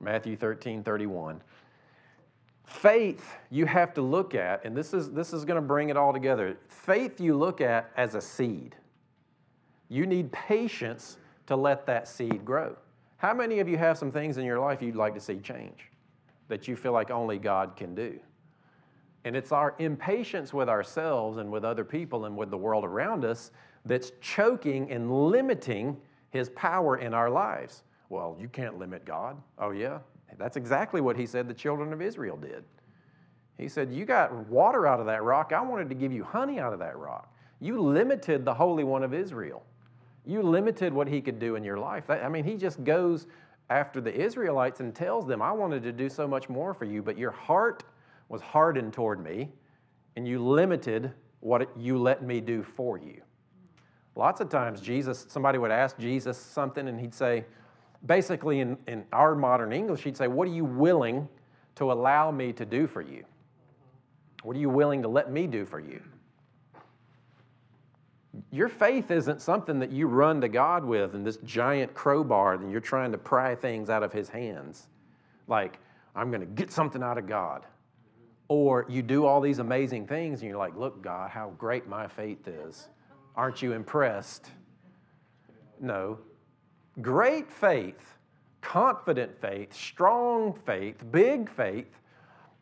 Matthew 0.00 0.36
13 0.36 0.82
31. 0.82 1.40
Faith 2.64 3.34
you 3.50 3.64
have 3.64 3.94
to 3.94 4.02
look 4.02 4.34
at, 4.34 4.64
and 4.64 4.76
this 4.76 4.92
is, 4.92 5.10
this 5.10 5.32
is 5.32 5.44
going 5.44 5.60
to 5.60 5.66
bring 5.66 5.88
it 5.88 5.96
all 5.96 6.12
together. 6.12 6.58
Faith 6.68 7.20
you 7.20 7.36
look 7.36 7.60
at 7.60 7.90
as 7.96 8.14
a 8.14 8.20
seed. 8.20 8.76
You 9.88 10.06
need 10.06 10.30
patience 10.32 11.16
to 11.46 11.56
let 11.56 11.86
that 11.86 12.06
seed 12.06 12.44
grow. 12.44 12.76
How 13.18 13.34
many 13.34 13.58
of 13.58 13.68
you 13.68 13.76
have 13.76 13.98
some 13.98 14.12
things 14.12 14.38
in 14.38 14.44
your 14.44 14.60
life 14.60 14.80
you'd 14.80 14.96
like 14.96 15.14
to 15.14 15.20
see 15.20 15.38
change 15.38 15.90
that 16.46 16.66
you 16.66 16.76
feel 16.76 16.92
like 16.92 17.10
only 17.10 17.38
God 17.38 17.74
can 17.76 17.94
do? 17.94 18.18
And 19.24 19.36
it's 19.36 19.50
our 19.50 19.74
impatience 19.78 20.54
with 20.54 20.68
ourselves 20.68 21.38
and 21.38 21.50
with 21.50 21.64
other 21.64 21.84
people 21.84 22.26
and 22.26 22.36
with 22.36 22.50
the 22.50 22.56
world 22.56 22.84
around 22.84 23.24
us 23.24 23.50
that's 23.84 24.12
choking 24.20 24.90
and 24.92 25.28
limiting 25.28 25.96
His 26.30 26.48
power 26.50 26.98
in 26.98 27.12
our 27.12 27.28
lives. 27.28 27.82
Well, 28.08 28.36
you 28.40 28.48
can't 28.48 28.78
limit 28.78 29.04
God. 29.04 29.36
Oh, 29.58 29.72
yeah? 29.72 29.98
That's 30.38 30.56
exactly 30.56 31.00
what 31.00 31.16
He 31.16 31.26
said 31.26 31.48
the 31.48 31.54
children 31.54 31.92
of 31.92 32.00
Israel 32.00 32.36
did. 32.36 32.64
He 33.58 33.66
said, 33.66 33.92
You 33.92 34.04
got 34.04 34.32
water 34.46 34.86
out 34.86 35.00
of 35.00 35.06
that 35.06 35.24
rock. 35.24 35.52
I 35.52 35.60
wanted 35.60 35.88
to 35.88 35.96
give 35.96 36.12
you 36.12 36.22
honey 36.22 36.60
out 36.60 36.72
of 36.72 36.78
that 36.78 36.96
rock. 36.96 37.34
You 37.58 37.82
limited 37.82 38.44
the 38.44 38.54
Holy 38.54 38.84
One 38.84 39.02
of 39.02 39.12
Israel 39.12 39.64
you 40.28 40.42
limited 40.42 40.92
what 40.92 41.08
he 41.08 41.22
could 41.22 41.38
do 41.38 41.56
in 41.56 41.64
your 41.64 41.78
life. 41.78 42.10
I 42.10 42.28
mean, 42.28 42.44
he 42.44 42.54
just 42.54 42.84
goes 42.84 43.26
after 43.70 43.98
the 43.98 44.14
Israelites 44.14 44.80
and 44.80 44.94
tells 44.94 45.26
them, 45.26 45.40
I 45.40 45.50
wanted 45.52 45.82
to 45.84 45.92
do 45.92 46.10
so 46.10 46.28
much 46.28 46.50
more 46.50 46.74
for 46.74 46.84
you, 46.84 47.02
but 47.02 47.16
your 47.16 47.30
heart 47.30 47.82
was 48.28 48.42
hardened 48.42 48.92
toward 48.92 49.24
me, 49.24 49.48
and 50.16 50.28
you 50.28 50.38
limited 50.44 51.12
what 51.40 51.70
you 51.78 51.98
let 51.98 52.22
me 52.22 52.42
do 52.42 52.62
for 52.62 52.98
you. 52.98 53.22
Lots 54.16 54.42
of 54.42 54.50
times, 54.50 54.82
Jesus, 54.82 55.24
somebody 55.30 55.56
would 55.56 55.70
ask 55.70 55.96
Jesus 55.98 56.36
something, 56.36 56.88
and 56.88 57.00
he'd 57.00 57.14
say, 57.14 57.46
basically 58.04 58.60
in, 58.60 58.76
in 58.86 59.06
our 59.14 59.34
modern 59.34 59.72
English, 59.72 60.02
he'd 60.02 60.16
say, 60.16 60.28
What 60.28 60.46
are 60.46 60.52
you 60.52 60.64
willing 60.66 61.26
to 61.76 61.90
allow 61.90 62.30
me 62.30 62.52
to 62.52 62.66
do 62.66 62.86
for 62.86 63.00
you? 63.00 63.24
What 64.42 64.56
are 64.56 64.60
you 64.60 64.68
willing 64.68 65.00
to 65.02 65.08
let 65.08 65.32
me 65.32 65.46
do 65.46 65.64
for 65.64 65.80
you? 65.80 66.02
Your 68.50 68.68
faith 68.68 69.10
isn't 69.10 69.40
something 69.40 69.78
that 69.80 69.90
you 69.90 70.06
run 70.06 70.40
to 70.40 70.48
God 70.48 70.84
with 70.84 71.14
in 71.14 71.24
this 71.24 71.38
giant 71.38 71.94
crowbar 71.94 72.54
and 72.54 72.70
you're 72.70 72.80
trying 72.80 73.12
to 73.12 73.18
pry 73.18 73.54
things 73.54 73.90
out 73.90 74.02
of 74.02 74.12
his 74.12 74.28
hands. 74.28 74.86
Like, 75.46 75.78
I'm 76.14 76.30
going 76.30 76.40
to 76.40 76.46
get 76.46 76.70
something 76.70 77.02
out 77.02 77.18
of 77.18 77.26
God. 77.26 77.64
Or 78.48 78.86
you 78.88 79.02
do 79.02 79.26
all 79.26 79.40
these 79.40 79.58
amazing 79.58 80.06
things 80.06 80.40
and 80.40 80.48
you're 80.48 80.58
like, 80.58 80.76
look, 80.76 81.02
God, 81.02 81.30
how 81.30 81.50
great 81.58 81.88
my 81.88 82.06
faith 82.06 82.48
is. 82.48 82.88
Aren't 83.36 83.62
you 83.62 83.72
impressed? 83.72 84.50
No. 85.80 86.18
Great 87.00 87.50
faith, 87.50 88.18
confident 88.60 89.40
faith, 89.40 89.72
strong 89.72 90.58
faith, 90.66 91.04
big 91.10 91.48
faith 91.50 92.00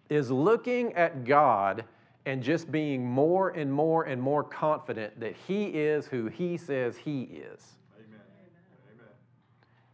is 0.08 0.30
looking 0.30 0.92
at 0.92 1.24
God 1.24 1.84
and 2.26 2.42
just 2.42 2.70
being 2.72 3.06
more 3.06 3.50
and 3.50 3.72
more 3.72 4.02
and 4.02 4.20
more 4.20 4.42
confident 4.42 5.18
that 5.20 5.34
He 5.46 5.66
is 5.66 6.06
who 6.06 6.26
He 6.26 6.56
says 6.56 6.96
He 6.96 7.22
is. 7.22 7.76
Amen. 7.96 8.20
Amen. 8.92 9.06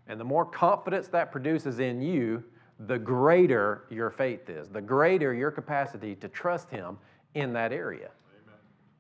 And 0.09 0.19
the 0.19 0.25
more 0.25 0.47
confidence 0.47 1.09
that 1.09 1.31
produces 1.31 1.79
in 1.79 2.01
you, 2.01 2.43
the 2.87 2.99
greater 2.99 3.85
your 3.91 4.11
faith 4.11 4.49
is, 4.49 4.69
the 4.69 4.81
greater 4.81 5.35
your 5.35 5.51
capacity 5.51 6.15
to 6.17 6.29
trust 6.29 6.71
Him 6.71 6.99
in 7.35 7.53
that 7.53 7.71
area. 7.71 8.11
Amen. 8.43 8.59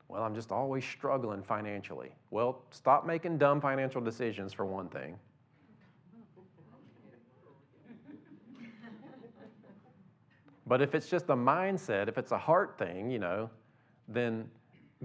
Well, 0.08 0.22
I'm 0.22 0.34
just 0.34 0.52
always 0.52 0.84
struggling 0.84 1.42
financially. 1.42 2.10
Well, 2.30 2.62
stop 2.70 3.06
making 3.06 3.38
dumb 3.38 3.62
financial 3.62 4.02
decisions 4.02 4.52
for 4.52 4.66
one 4.66 4.88
thing. 4.88 5.16
But 10.72 10.80
if 10.80 10.94
it's 10.94 11.10
just 11.10 11.28
a 11.28 11.36
mindset, 11.36 12.08
if 12.08 12.16
it's 12.16 12.32
a 12.32 12.38
heart 12.38 12.78
thing, 12.78 13.10
you 13.10 13.18
know, 13.18 13.50
then 14.08 14.48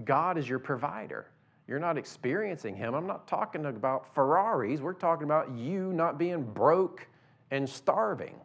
God 0.02 0.38
is 0.38 0.48
your 0.48 0.58
provider. 0.58 1.26
You're 1.66 1.78
not 1.78 1.98
experiencing 1.98 2.74
Him. 2.74 2.94
I'm 2.94 3.06
not 3.06 3.28
talking 3.28 3.66
about 3.66 4.14
Ferraris. 4.14 4.80
We're 4.80 4.94
talking 4.94 5.24
about 5.24 5.52
you 5.52 5.92
not 5.92 6.16
being 6.16 6.42
broke 6.42 7.06
and 7.50 7.68
starving 7.68 8.36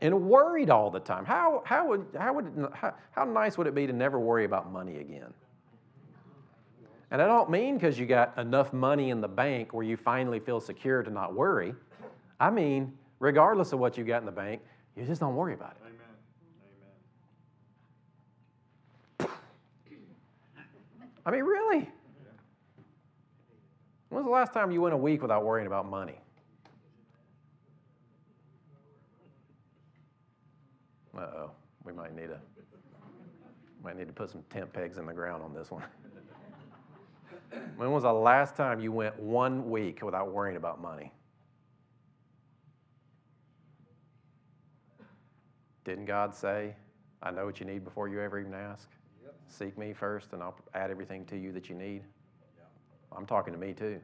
and 0.00 0.28
worried 0.28 0.68
all 0.68 0.90
the 0.90 1.00
time. 1.00 1.24
How, 1.24 1.62
how, 1.64 1.88
would, 1.88 2.04
how, 2.14 2.34
would 2.34 2.68
how, 2.74 2.92
how 3.12 3.24
nice 3.24 3.56
would 3.56 3.66
it 3.66 3.74
be 3.74 3.86
to 3.86 3.94
never 3.94 4.20
worry 4.20 4.44
about 4.44 4.70
money 4.70 4.98
again? 4.98 5.32
And 7.10 7.22
I 7.22 7.26
don't 7.26 7.48
mean 7.48 7.78
because 7.78 7.98
you 7.98 8.04
got 8.04 8.38
enough 8.38 8.74
money 8.74 9.08
in 9.08 9.22
the 9.22 9.28
bank 9.28 9.72
where 9.72 9.86
you 9.86 9.96
finally 9.96 10.40
feel 10.40 10.60
secure 10.60 11.02
to 11.02 11.10
not 11.10 11.32
worry. 11.32 11.74
I 12.38 12.50
mean, 12.50 12.92
regardless 13.18 13.72
of 13.72 13.78
what 13.78 13.96
you 13.96 14.04
got 14.04 14.20
in 14.20 14.26
the 14.26 14.30
bank, 14.30 14.60
you 14.96 15.04
just 15.04 15.20
don't 15.20 15.36
worry 15.36 15.54
about 15.54 15.72
it. 15.72 15.76
Amen. 15.86 15.96
I 21.24 21.30
mean, 21.30 21.44
really? 21.44 21.88
When 24.08 24.24
was 24.24 24.24
the 24.24 24.30
last 24.30 24.52
time 24.52 24.70
you 24.72 24.80
went 24.80 24.94
a 24.94 24.98
week 24.98 25.22
without 25.22 25.44
worrying 25.44 25.66
about 25.66 25.88
money? 25.88 26.18
Uh 31.16 31.20
oh, 31.20 31.50
we 31.84 31.92
might 31.92 32.14
need 32.16 32.30
a 32.30 32.40
might 33.82 33.96
need 33.96 34.06
to 34.06 34.12
put 34.12 34.30
some 34.30 34.42
tent 34.50 34.72
pegs 34.72 34.98
in 34.98 35.06
the 35.06 35.12
ground 35.12 35.42
on 35.42 35.54
this 35.54 35.70
one. 35.70 35.82
when 37.76 37.90
was 37.92 38.02
the 38.02 38.12
last 38.12 38.56
time 38.56 38.80
you 38.80 38.92
went 38.92 39.18
one 39.18 39.70
week 39.70 40.00
without 40.02 40.32
worrying 40.32 40.56
about 40.56 40.80
money? 40.80 41.12
Didn't 45.84 46.04
God 46.04 46.34
say, 46.34 46.74
I 47.22 47.30
know 47.30 47.44
what 47.46 47.60
you 47.60 47.66
need 47.66 47.84
before 47.84 48.08
you 48.08 48.20
ever 48.20 48.38
even 48.38 48.54
ask? 48.54 48.88
Yep. 49.22 49.34
Seek 49.48 49.78
me 49.78 49.92
first, 49.92 50.32
and 50.32 50.42
I'll 50.42 50.56
add 50.74 50.90
everything 50.90 51.24
to 51.26 51.36
you 51.36 51.52
that 51.52 51.68
you 51.68 51.74
need. 51.74 52.02
Yep. 52.56 52.70
I'm 53.16 53.26
talking 53.26 53.52
to 53.52 53.58
me 53.58 53.72
too. 53.72 54.00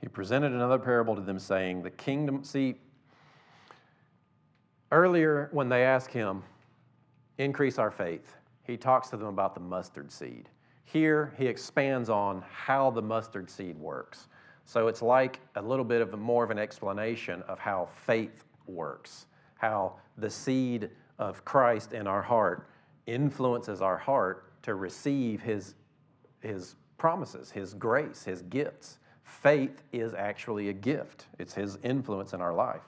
He 0.00 0.08
presented 0.08 0.52
another 0.52 0.78
parable 0.78 1.14
to 1.14 1.20
them, 1.20 1.38
saying, 1.38 1.82
The 1.82 1.90
kingdom, 1.90 2.42
see, 2.42 2.76
earlier 4.90 5.48
when 5.52 5.68
they 5.68 5.84
ask 5.84 6.10
him, 6.10 6.42
increase 7.36 7.78
our 7.78 7.90
faith, 7.90 8.36
he 8.64 8.76
talks 8.76 9.10
to 9.10 9.16
them 9.16 9.28
about 9.28 9.54
the 9.54 9.60
mustard 9.60 10.10
seed. 10.10 10.48
Here, 10.90 11.34
he 11.36 11.46
expands 11.46 12.08
on 12.08 12.42
how 12.50 12.90
the 12.90 13.02
mustard 13.02 13.50
seed 13.50 13.78
works. 13.78 14.28
So 14.64 14.88
it's 14.88 15.02
like 15.02 15.40
a 15.54 15.62
little 15.62 15.84
bit 15.84 16.00
of 16.00 16.18
more 16.18 16.44
of 16.44 16.50
an 16.50 16.58
explanation 16.58 17.42
of 17.42 17.58
how 17.58 17.88
faith 18.06 18.44
works, 18.66 19.26
how 19.56 19.94
the 20.16 20.30
seed 20.30 20.90
of 21.18 21.44
Christ 21.44 21.92
in 21.92 22.06
our 22.06 22.22
heart 22.22 22.68
influences 23.06 23.82
our 23.82 23.98
heart 23.98 24.50
to 24.62 24.74
receive 24.74 25.40
his, 25.40 25.74
his 26.40 26.76
promises, 26.96 27.50
his 27.50 27.74
grace, 27.74 28.24
his 28.24 28.42
gifts 28.42 28.98
faith 29.28 29.82
is 29.92 30.14
actually 30.14 30.68
a 30.68 30.72
gift, 30.72 31.26
it's 31.38 31.54
His 31.54 31.78
influence 31.82 32.32
in 32.32 32.40
our 32.40 32.52
life. 32.52 32.82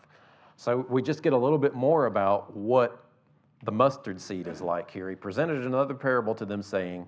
So 0.57 0.85
we 0.89 1.03
just 1.03 1.23
get 1.23 1.33
a 1.33 1.37
little 1.37 1.59
bit 1.59 1.75
more 1.75 2.07
about 2.07 2.55
what 2.57 3.05
the 3.63 3.73
mustard 3.73 4.21
seed 4.21 4.47
is 4.47 4.61
like 4.61 4.91
here. 4.91 5.09
He 5.09 5.17
presented 5.17 5.65
another 5.65 5.95
parable 5.95 6.35
to 6.35 6.45
them, 6.45 6.63
saying, 6.63 7.07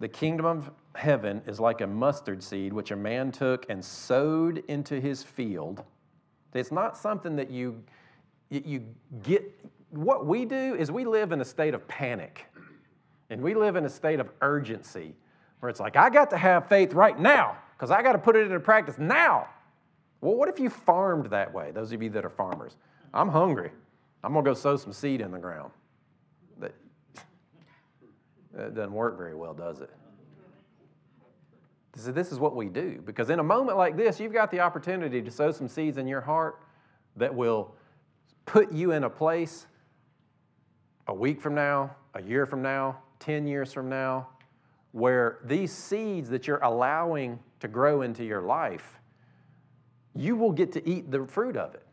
The 0.00 0.08
kingdom 0.08 0.46
of 0.46 0.70
heaven 0.94 1.42
is 1.46 1.60
like 1.60 1.82
a 1.82 1.86
mustard 1.86 2.42
seed 2.42 2.72
which 2.72 2.90
a 2.90 2.96
man 2.96 3.30
took 3.30 3.66
and 3.68 3.84
sowed 3.84 4.64
into 4.66 4.98
his 4.98 5.22
field. 5.22 5.84
It's 6.54 6.72
not 6.72 6.96
something 6.96 7.36
that 7.36 7.50
you, 7.50 7.82
you 8.48 8.82
get. 9.22 9.44
What 9.90 10.26
we 10.26 10.44
do 10.44 10.74
is 10.74 10.90
we 10.90 11.04
live 11.04 11.32
in 11.32 11.40
a 11.40 11.44
state 11.44 11.74
of 11.74 11.86
panic 11.86 12.46
and 13.28 13.42
we 13.42 13.54
live 13.54 13.76
in 13.76 13.84
a 13.84 13.90
state 13.90 14.20
of 14.20 14.30
urgency 14.40 15.14
where 15.60 15.68
it's 15.68 15.80
like, 15.80 15.96
I 15.96 16.08
got 16.08 16.30
to 16.30 16.38
have 16.38 16.68
faith 16.68 16.94
right 16.94 17.18
now 17.18 17.58
because 17.76 17.90
I 17.90 18.02
got 18.02 18.12
to 18.12 18.18
put 18.18 18.36
it 18.36 18.46
into 18.46 18.58
practice 18.58 18.98
now. 18.98 19.48
Well, 20.22 20.34
what 20.34 20.48
if 20.48 20.58
you 20.58 20.70
farmed 20.70 21.26
that 21.26 21.52
way? 21.52 21.70
Those 21.72 21.92
of 21.92 22.02
you 22.02 22.10
that 22.10 22.24
are 22.24 22.30
farmers, 22.30 22.76
I'm 23.12 23.28
hungry. 23.28 23.70
I'm 24.24 24.32
going 24.32 24.44
to 24.44 24.50
go 24.50 24.54
sow 24.54 24.76
some 24.76 24.92
seed 24.92 25.20
in 25.20 25.30
the 25.30 25.38
ground. 25.38 25.72
That, 28.60 28.74
that 28.74 28.80
doesn't 28.82 28.92
work 28.92 29.16
very 29.16 29.34
well, 29.34 29.54
does 29.54 29.80
it? 29.80 29.90
So 31.96 32.12
this 32.12 32.30
is 32.30 32.38
what 32.38 32.54
we 32.54 32.68
do 32.68 33.02
because 33.04 33.30
in 33.30 33.38
a 33.38 33.42
moment 33.42 33.78
like 33.78 33.96
this, 33.96 34.20
you've 34.20 34.34
got 34.34 34.50
the 34.50 34.60
opportunity 34.60 35.22
to 35.22 35.30
sow 35.30 35.50
some 35.50 35.66
seeds 35.66 35.96
in 35.96 36.06
your 36.06 36.20
heart 36.20 36.62
that 37.16 37.34
will 37.34 37.74
put 38.44 38.70
you 38.70 38.92
in 38.92 39.04
a 39.04 39.10
place 39.10 39.66
a 41.06 41.14
week 41.14 41.40
from 41.40 41.54
now, 41.54 41.96
a 42.14 42.22
year 42.22 42.44
from 42.46 42.60
now, 42.60 42.98
10 43.18 43.46
years 43.46 43.72
from 43.72 43.88
now, 43.88 44.28
where 44.92 45.38
these 45.44 45.72
seeds 45.72 46.28
that 46.28 46.46
you're 46.46 46.62
allowing 46.62 47.38
to 47.60 47.68
grow 47.68 48.02
into 48.02 48.24
your 48.24 48.42
life, 48.42 49.00
you 50.14 50.36
will 50.36 50.52
get 50.52 50.70
to 50.72 50.88
eat 50.88 51.10
the 51.10 51.24
fruit 51.24 51.56
of 51.56 51.74
it. 51.74 51.86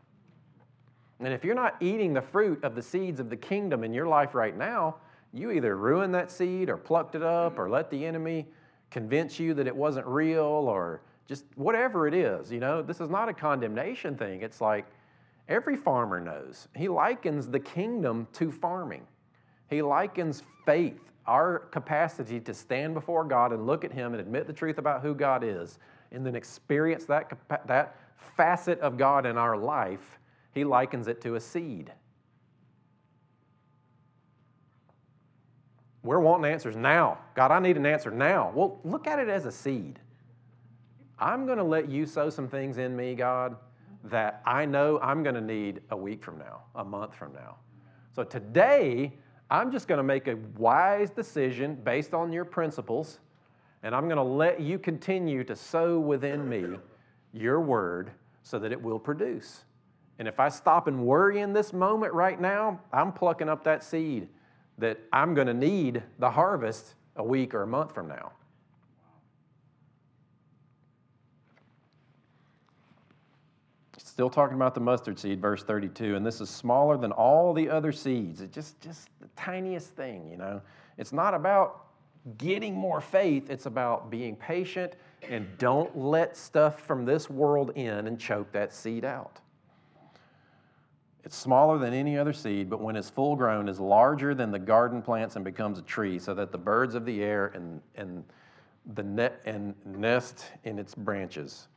And 1.18 1.32
if 1.32 1.44
you're 1.44 1.54
not 1.54 1.76
eating 1.80 2.12
the 2.12 2.22
fruit 2.22 2.62
of 2.62 2.74
the 2.74 2.82
seeds 2.82 3.20
of 3.20 3.30
the 3.30 3.36
kingdom 3.36 3.84
in 3.84 3.94
your 3.94 4.06
life 4.06 4.34
right 4.34 4.56
now, 4.56 4.96
you 5.32 5.50
either 5.50 5.76
ruined 5.76 6.14
that 6.14 6.30
seed 6.30 6.68
or 6.68 6.76
plucked 6.76 7.14
it 7.14 7.22
up 7.22 7.58
or 7.58 7.68
let 7.68 7.90
the 7.90 8.04
enemy 8.04 8.46
convince 8.90 9.38
you 9.38 9.54
that 9.54 9.66
it 9.66 9.76
wasn't 9.76 10.06
real 10.06 10.44
or 10.44 11.02
just 11.26 11.44
whatever 11.56 12.06
it 12.06 12.14
is. 12.14 12.50
You 12.50 12.60
know, 12.60 12.82
this 12.82 13.00
is 13.00 13.10
not 13.10 13.28
a 13.28 13.34
condemnation 13.34 14.16
thing. 14.16 14.42
It's 14.42 14.60
like 14.60 14.86
every 15.48 15.76
farmer 15.76 16.20
knows. 16.20 16.68
He 16.74 16.88
likens 16.88 17.48
the 17.48 17.60
kingdom 17.60 18.26
to 18.34 18.50
farming, 18.50 19.06
he 19.68 19.82
likens 19.82 20.42
faith 20.64 21.08
our 21.28 21.58
capacity 21.70 22.40
to 22.40 22.54
stand 22.54 22.94
before 22.94 23.22
God 23.22 23.52
and 23.52 23.66
look 23.66 23.84
at 23.84 23.92
Him 23.92 24.14
and 24.14 24.20
admit 24.20 24.46
the 24.46 24.52
truth 24.52 24.78
about 24.78 25.02
who 25.02 25.14
God 25.14 25.44
is, 25.44 25.78
and 26.10 26.24
then 26.24 26.34
experience 26.34 27.04
that, 27.04 27.30
that 27.66 27.96
facet 28.36 28.80
of 28.80 28.96
God 28.96 29.26
in 29.26 29.36
our 29.36 29.56
life, 29.56 30.18
He 30.54 30.64
likens 30.64 31.06
it 31.06 31.20
to 31.20 31.34
a 31.34 31.40
seed. 31.40 31.92
We're 36.08 36.20
wanting 36.20 36.50
answers 36.50 36.74
now. 36.74 37.18
God, 37.34 37.50
I 37.50 37.58
need 37.58 37.76
an 37.76 37.84
answer 37.84 38.10
now. 38.10 38.50
Well, 38.54 38.80
look 38.82 39.06
at 39.06 39.18
it 39.18 39.28
as 39.28 39.44
a 39.44 39.52
seed. 39.52 39.98
I'm 41.18 41.44
going 41.44 41.58
to 41.58 41.64
let 41.64 41.90
you 41.90 42.06
sow 42.06 42.30
some 42.30 42.48
things 42.48 42.78
in 42.78 42.96
me, 42.96 43.14
God, 43.14 43.56
that 44.04 44.40
I 44.46 44.64
know 44.64 44.98
I'm 45.02 45.22
going 45.22 45.34
to 45.34 45.42
need 45.42 45.82
a 45.90 45.96
week 45.98 46.24
from 46.24 46.38
now, 46.38 46.62
a 46.76 46.82
month 46.82 47.14
from 47.14 47.34
now. 47.34 47.56
So 48.16 48.24
today, 48.24 49.12
I'm 49.50 49.70
just 49.70 49.86
going 49.86 49.98
to 49.98 50.02
make 50.02 50.28
a 50.28 50.36
wise 50.56 51.10
decision 51.10 51.74
based 51.74 52.14
on 52.14 52.32
your 52.32 52.46
principles, 52.46 53.18
and 53.82 53.94
I'm 53.94 54.04
going 54.04 54.16
to 54.16 54.22
let 54.22 54.62
you 54.62 54.78
continue 54.78 55.44
to 55.44 55.54
sow 55.54 56.00
within 56.00 56.48
me 56.48 56.78
your 57.34 57.60
word 57.60 58.12
so 58.42 58.58
that 58.60 58.72
it 58.72 58.80
will 58.80 58.98
produce. 58.98 59.64
And 60.18 60.26
if 60.26 60.40
I 60.40 60.48
stop 60.48 60.86
and 60.86 61.04
worry 61.04 61.40
in 61.40 61.52
this 61.52 61.74
moment 61.74 62.14
right 62.14 62.40
now, 62.40 62.80
I'm 62.94 63.12
plucking 63.12 63.50
up 63.50 63.62
that 63.64 63.84
seed 63.84 64.28
that 64.78 64.98
I'm 65.12 65.34
going 65.34 65.46
to 65.46 65.54
need 65.54 66.02
the 66.18 66.30
harvest 66.30 66.94
a 67.16 67.22
week 67.22 67.54
or 67.54 67.62
a 67.62 67.66
month 67.66 67.94
from 67.94 68.08
now. 68.08 68.32
Still 73.96 74.30
talking 74.30 74.56
about 74.56 74.74
the 74.74 74.80
mustard 74.80 75.16
seed, 75.16 75.40
verse 75.40 75.62
32, 75.62 76.16
and 76.16 76.26
this 76.26 76.40
is 76.40 76.50
smaller 76.50 76.96
than 76.96 77.12
all 77.12 77.52
the 77.52 77.70
other 77.70 77.92
seeds. 77.92 78.40
It's 78.40 78.52
just, 78.52 78.80
just 78.80 79.08
the 79.20 79.28
tiniest 79.36 79.90
thing, 79.90 80.28
you 80.28 80.36
know. 80.36 80.60
It's 80.96 81.12
not 81.12 81.34
about 81.34 81.86
getting 82.36 82.74
more 82.74 83.00
faith, 83.00 83.48
it's 83.48 83.66
about 83.66 84.10
being 84.10 84.34
patient 84.34 84.94
and 85.22 85.46
don't 85.58 85.96
let 85.96 86.36
stuff 86.36 86.80
from 86.80 87.04
this 87.04 87.30
world 87.30 87.70
in 87.76 88.06
and 88.06 88.18
choke 88.18 88.50
that 88.52 88.72
seed 88.72 89.04
out. 89.04 89.40
It's 91.24 91.36
smaller 91.36 91.78
than 91.78 91.92
any 91.92 92.16
other 92.16 92.32
seed, 92.32 92.70
but 92.70 92.80
when 92.80 92.96
it's 92.96 93.10
full 93.10 93.36
grown, 93.36 93.68
is 93.68 93.80
larger 93.80 94.34
than 94.34 94.50
the 94.50 94.58
garden 94.58 95.02
plants 95.02 95.36
and 95.36 95.44
becomes 95.44 95.78
a 95.78 95.82
tree, 95.82 96.18
so 96.18 96.32
that 96.34 96.52
the 96.52 96.58
birds 96.58 96.94
of 96.94 97.04
the 97.04 97.22
air 97.22 97.52
and, 97.54 97.82
and 97.96 98.24
the 98.94 99.02
net 99.02 99.42
and 99.44 99.74
nest 99.84 100.46
in 100.64 100.78
its 100.78 100.94
branches. 100.94 101.68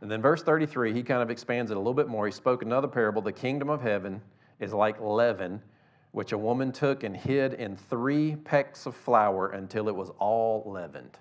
And 0.00 0.10
then 0.10 0.20
verse 0.20 0.42
33, 0.42 0.92
he 0.92 1.02
kind 1.02 1.22
of 1.22 1.30
expands 1.30 1.70
it 1.70 1.76
a 1.76 1.80
little 1.80 1.94
bit 1.94 2.08
more. 2.08 2.26
He 2.26 2.32
spoke 2.32 2.62
another 2.62 2.88
parable. 2.88 3.22
The 3.22 3.32
kingdom 3.32 3.70
of 3.70 3.80
heaven 3.80 4.20
is 4.58 4.72
like 4.72 5.00
leaven, 5.00 5.62
which 6.10 6.32
a 6.32 6.38
woman 6.38 6.72
took 6.72 7.04
and 7.04 7.16
hid 7.16 7.54
in 7.54 7.76
three 7.76 8.36
pecks 8.36 8.86
of 8.86 8.96
flour 8.96 9.50
until 9.50 9.88
it 9.88 9.94
was 9.94 10.10
all 10.18 10.64
leavened. 10.66 11.18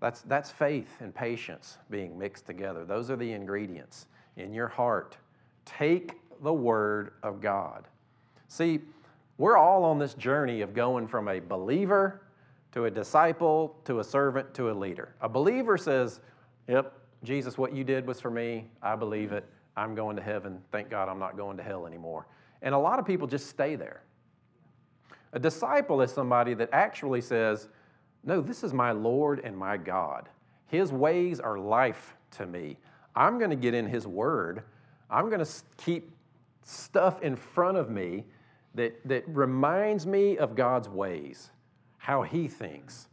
That's, 0.00 0.22
that's 0.22 0.50
faith 0.50 0.88
and 1.00 1.14
patience 1.14 1.78
being 1.88 2.18
mixed 2.18 2.46
together. 2.46 2.84
Those 2.84 3.10
are 3.10 3.16
the 3.16 3.32
ingredients 3.32 4.06
in 4.36 4.52
your 4.52 4.68
heart. 4.68 5.16
Take 5.78 6.14
the 6.42 6.52
word 6.52 7.12
of 7.22 7.40
God. 7.40 7.86
See, 8.48 8.80
we're 9.38 9.56
all 9.56 9.84
on 9.84 9.98
this 9.98 10.14
journey 10.14 10.60
of 10.60 10.74
going 10.74 11.06
from 11.06 11.28
a 11.28 11.40
believer 11.40 12.22
to 12.72 12.84
a 12.84 12.90
disciple, 12.90 13.76
to 13.84 14.00
a 14.00 14.04
servant, 14.04 14.52
to 14.54 14.70
a 14.70 14.72
leader. 14.72 15.14
A 15.20 15.28
believer 15.28 15.76
says, 15.76 16.20
Yep, 16.68 16.92
Jesus, 17.24 17.58
what 17.58 17.74
you 17.74 17.84
did 17.84 18.06
was 18.06 18.20
for 18.20 18.30
me. 18.30 18.66
I 18.82 18.96
believe 18.96 19.32
it. 19.32 19.44
I'm 19.76 19.94
going 19.94 20.16
to 20.16 20.22
heaven. 20.22 20.60
Thank 20.72 20.90
God 20.90 21.08
I'm 21.08 21.18
not 21.18 21.36
going 21.36 21.56
to 21.56 21.62
hell 21.62 21.86
anymore. 21.86 22.26
And 22.62 22.74
a 22.74 22.78
lot 22.78 22.98
of 22.98 23.06
people 23.06 23.26
just 23.26 23.48
stay 23.48 23.76
there. 23.76 24.02
A 25.32 25.38
disciple 25.38 26.02
is 26.02 26.12
somebody 26.12 26.54
that 26.54 26.68
actually 26.72 27.20
says, 27.20 27.68
No, 28.24 28.40
this 28.40 28.62
is 28.62 28.72
my 28.72 28.92
Lord 28.92 29.40
and 29.44 29.56
my 29.56 29.76
God. 29.76 30.28
His 30.66 30.92
ways 30.92 31.40
are 31.40 31.58
life 31.58 32.14
to 32.32 32.46
me. 32.46 32.76
I'm 33.16 33.38
going 33.38 33.50
to 33.50 33.56
get 33.56 33.74
in 33.74 33.86
His 33.86 34.06
Word. 34.06 34.62
I'm 35.10 35.28
going 35.28 35.44
to 35.44 35.52
keep 35.76 36.10
stuff 36.62 37.22
in 37.22 37.36
front 37.36 37.76
of 37.76 37.90
me 37.90 38.24
that, 38.74 38.96
that 39.06 39.24
reminds 39.28 40.06
me 40.06 40.38
of 40.38 40.54
God's 40.54 40.88
ways, 40.88 41.50
how 41.98 42.22
He 42.22 42.48
thinks. 42.48 43.08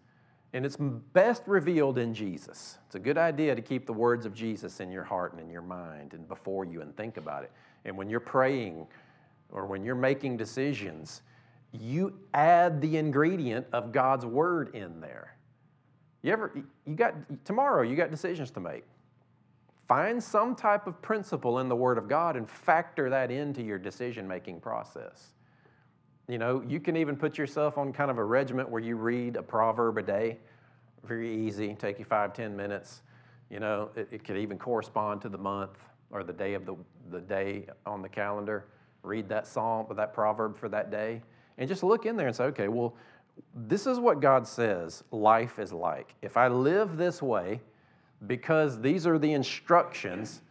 And 0.53 0.65
it's 0.65 0.77
best 0.77 1.43
revealed 1.45 1.97
in 1.97 2.13
Jesus. 2.13 2.77
It's 2.85 2.95
a 2.95 2.99
good 2.99 3.17
idea 3.17 3.53
to 3.55 3.61
keep 3.61 3.85
the 3.85 3.93
words 3.93 4.25
of 4.25 4.33
Jesus 4.33 4.79
in 4.79 4.91
your 4.91 5.03
heart 5.03 5.33
and 5.33 5.41
in 5.41 5.49
your 5.49 5.61
mind 5.61 6.13
and 6.13 6.27
before 6.27 6.65
you 6.65 6.81
and 6.81 6.95
think 6.95 7.17
about 7.17 7.43
it. 7.43 7.51
And 7.85 7.97
when 7.97 8.09
you're 8.09 8.19
praying 8.19 8.87
or 9.51 9.65
when 9.65 9.83
you're 9.83 9.95
making 9.95 10.37
decisions, 10.37 11.21
you 11.71 12.17
add 12.33 12.81
the 12.81 12.97
ingredient 12.97 13.67
of 13.73 13.91
God's 13.91 14.25
word 14.25 14.73
in 14.73 15.01
there. 15.01 15.35
You 16.21 16.31
ever, 16.31 16.51
you 16.85 16.95
got, 16.95 17.13
tomorrow 17.45 17.83
you 17.83 17.95
got 17.95 18.09
decisions 18.09 18.51
to 18.51 18.59
make. 18.59 18.83
Find 19.87 20.21
some 20.21 20.53
type 20.53 20.85
of 20.85 21.01
principle 21.01 21.59
in 21.59 21.69
the 21.69 21.75
Word 21.75 21.97
of 21.97 22.09
God 22.09 22.35
and 22.35 22.49
factor 22.49 23.09
that 23.09 23.31
into 23.31 23.63
your 23.63 23.77
decision 23.77 24.27
making 24.27 24.59
process. 24.59 25.33
You 26.27 26.37
know, 26.37 26.61
you 26.67 26.81
can 26.81 26.97
even 26.97 27.15
put 27.15 27.37
yourself 27.37 27.77
on 27.77 27.93
kind 27.93 28.11
of 28.11 28.17
a 28.17 28.23
regiment 28.23 28.69
where 28.69 28.81
you 28.81 28.97
read 28.97 29.37
a 29.37 29.43
proverb 29.43 29.97
a 29.97 30.03
day. 30.03 30.39
Very 31.05 31.33
easy, 31.33 31.73
take 31.73 31.99
you 31.99 32.05
five, 32.05 32.33
ten 32.33 32.53
minutes. 32.53 33.01
You 33.49 33.61
know, 33.61 33.89
it, 33.95 34.09
it 34.11 34.23
could 34.25 34.35
even 34.35 34.57
correspond 34.57 35.21
to 35.21 35.29
the 35.29 35.37
month 35.37 35.77
or 36.11 36.21
the 36.23 36.33
day 36.33 36.53
of 36.53 36.65
the, 36.65 36.75
the 37.09 37.21
day 37.21 37.67
on 37.85 38.01
the 38.01 38.09
calendar. 38.09 38.65
Read 39.03 39.29
that 39.29 39.47
psalm 39.47 39.85
or 39.89 39.95
that 39.95 40.13
proverb 40.13 40.57
for 40.57 40.67
that 40.67 40.91
day. 40.91 41.21
And 41.57 41.69
just 41.69 41.81
look 41.81 42.05
in 42.05 42.17
there 42.17 42.27
and 42.27 42.35
say, 42.35 42.43
okay, 42.45 42.67
well, 42.67 42.93
this 43.55 43.87
is 43.87 43.99
what 43.99 44.19
God 44.19 44.45
says 44.45 45.05
life 45.11 45.59
is 45.59 45.71
like. 45.71 46.13
If 46.21 46.35
I 46.35 46.49
live 46.49 46.97
this 46.97 47.21
way, 47.21 47.61
because 48.25 48.81
these 48.81 49.05
are 49.05 49.19
the 49.19 49.31
instructions 49.33 50.41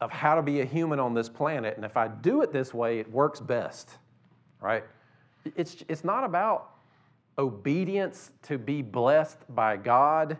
of 0.00 0.10
how 0.10 0.34
to 0.34 0.42
be 0.42 0.60
a 0.60 0.64
human 0.64 0.98
on 0.98 1.14
this 1.14 1.28
planet. 1.28 1.76
And 1.76 1.84
if 1.84 1.96
I 1.96 2.08
do 2.08 2.42
it 2.42 2.52
this 2.52 2.74
way, 2.74 2.98
it 2.98 3.10
works 3.10 3.40
best, 3.40 3.90
right? 4.60 4.84
It's, 5.56 5.84
it's 5.88 6.04
not 6.04 6.24
about 6.24 6.70
obedience 7.38 8.32
to 8.42 8.58
be 8.58 8.82
blessed 8.82 9.38
by 9.54 9.76
God 9.76 10.36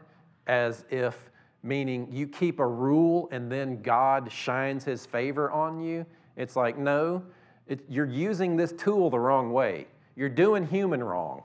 as 0.46 0.84
if, 0.90 1.30
meaning 1.62 2.08
you 2.10 2.26
keep 2.26 2.58
a 2.58 2.66
rule 2.66 3.28
and 3.30 3.50
then 3.50 3.82
God 3.82 4.30
shines 4.30 4.84
his 4.84 5.06
favor 5.06 5.50
on 5.50 5.80
you. 5.80 6.04
It's 6.36 6.56
like, 6.56 6.78
no, 6.78 7.22
it, 7.66 7.84
you're 7.88 8.06
using 8.06 8.56
this 8.56 8.72
tool 8.72 9.10
the 9.10 9.18
wrong 9.18 9.52
way. 9.52 9.86
You're 10.16 10.28
doing 10.28 10.66
human 10.66 11.02
wrong. 11.02 11.42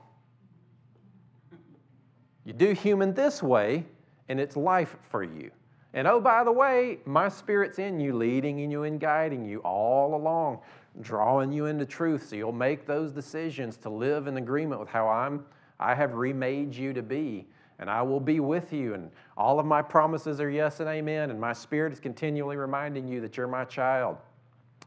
You 2.44 2.52
do 2.52 2.72
human 2.72 3.14
this 3.14 3.42
way, 3.42 3.86
and 4.28 4.40
it's 4.40 4.56
life 4.56 4.96
for 5.10 5.22
you. 5.22 5.50
And 5.92 6.08
oh, 6.08 6.20
by 6.20 6.42
the 6.42 6.52
way, 6.52 6.98
my 7.04 7.28
spirit's 7.28 7.78
in 7.78 8.00
you, 8.00 8.14
leading 8.14 8.58
you 8.58 8.82
and 8.82 8.98
guiding 8.98 9.44
you 9.44 9.60
all 9.60 10.16
along, 10.16 10.58
drawing 11.00 11.52
you 11.52 11.66
into 11.66 11.86
truth. 11.86 12.28
So 12.28 12.36
you'll 12.36 12.52
make 12.52 12.84
those 12.84 13.12
decisions 13.12 13.76
to 13.78 13.88
live 13.88 14.26
in 14.26 14.36
agreement 14.36 14.80
with 14.80 14.88
how 14.88 15.08
I'm, 15.08 15.44
I 15.78 15.94
have 15.94 16.14
remade 16.14 16.74
you 16.74 16.92
to 16.92 17.02
be. 17.02 17.46
And 17.78 17.90
I 17.90 18.02
will 18.02 18.20
be 18.20 18.40
with 18.40 18.72
you. 18.72 18.94
And 18.94 19.10
all 19.36 19.58
of 19.58 19.66
my 19.66 19.82
promises 19.82 20.40
are 20.40 20.50
yes 20.50 20.80
and 20.80 20.88
amen. 20.88 21.30
And 21.30 21.40
my 21.40 21.52
spirit 21.52 21.92
is 21.92 22.00
continually 22.00 22.56
reminding 22.56 23.06
you 23.06 23.20
that 23.20 23.36
you're 23.36 23.48
my 23.48 23.64
child. 23.64 24.16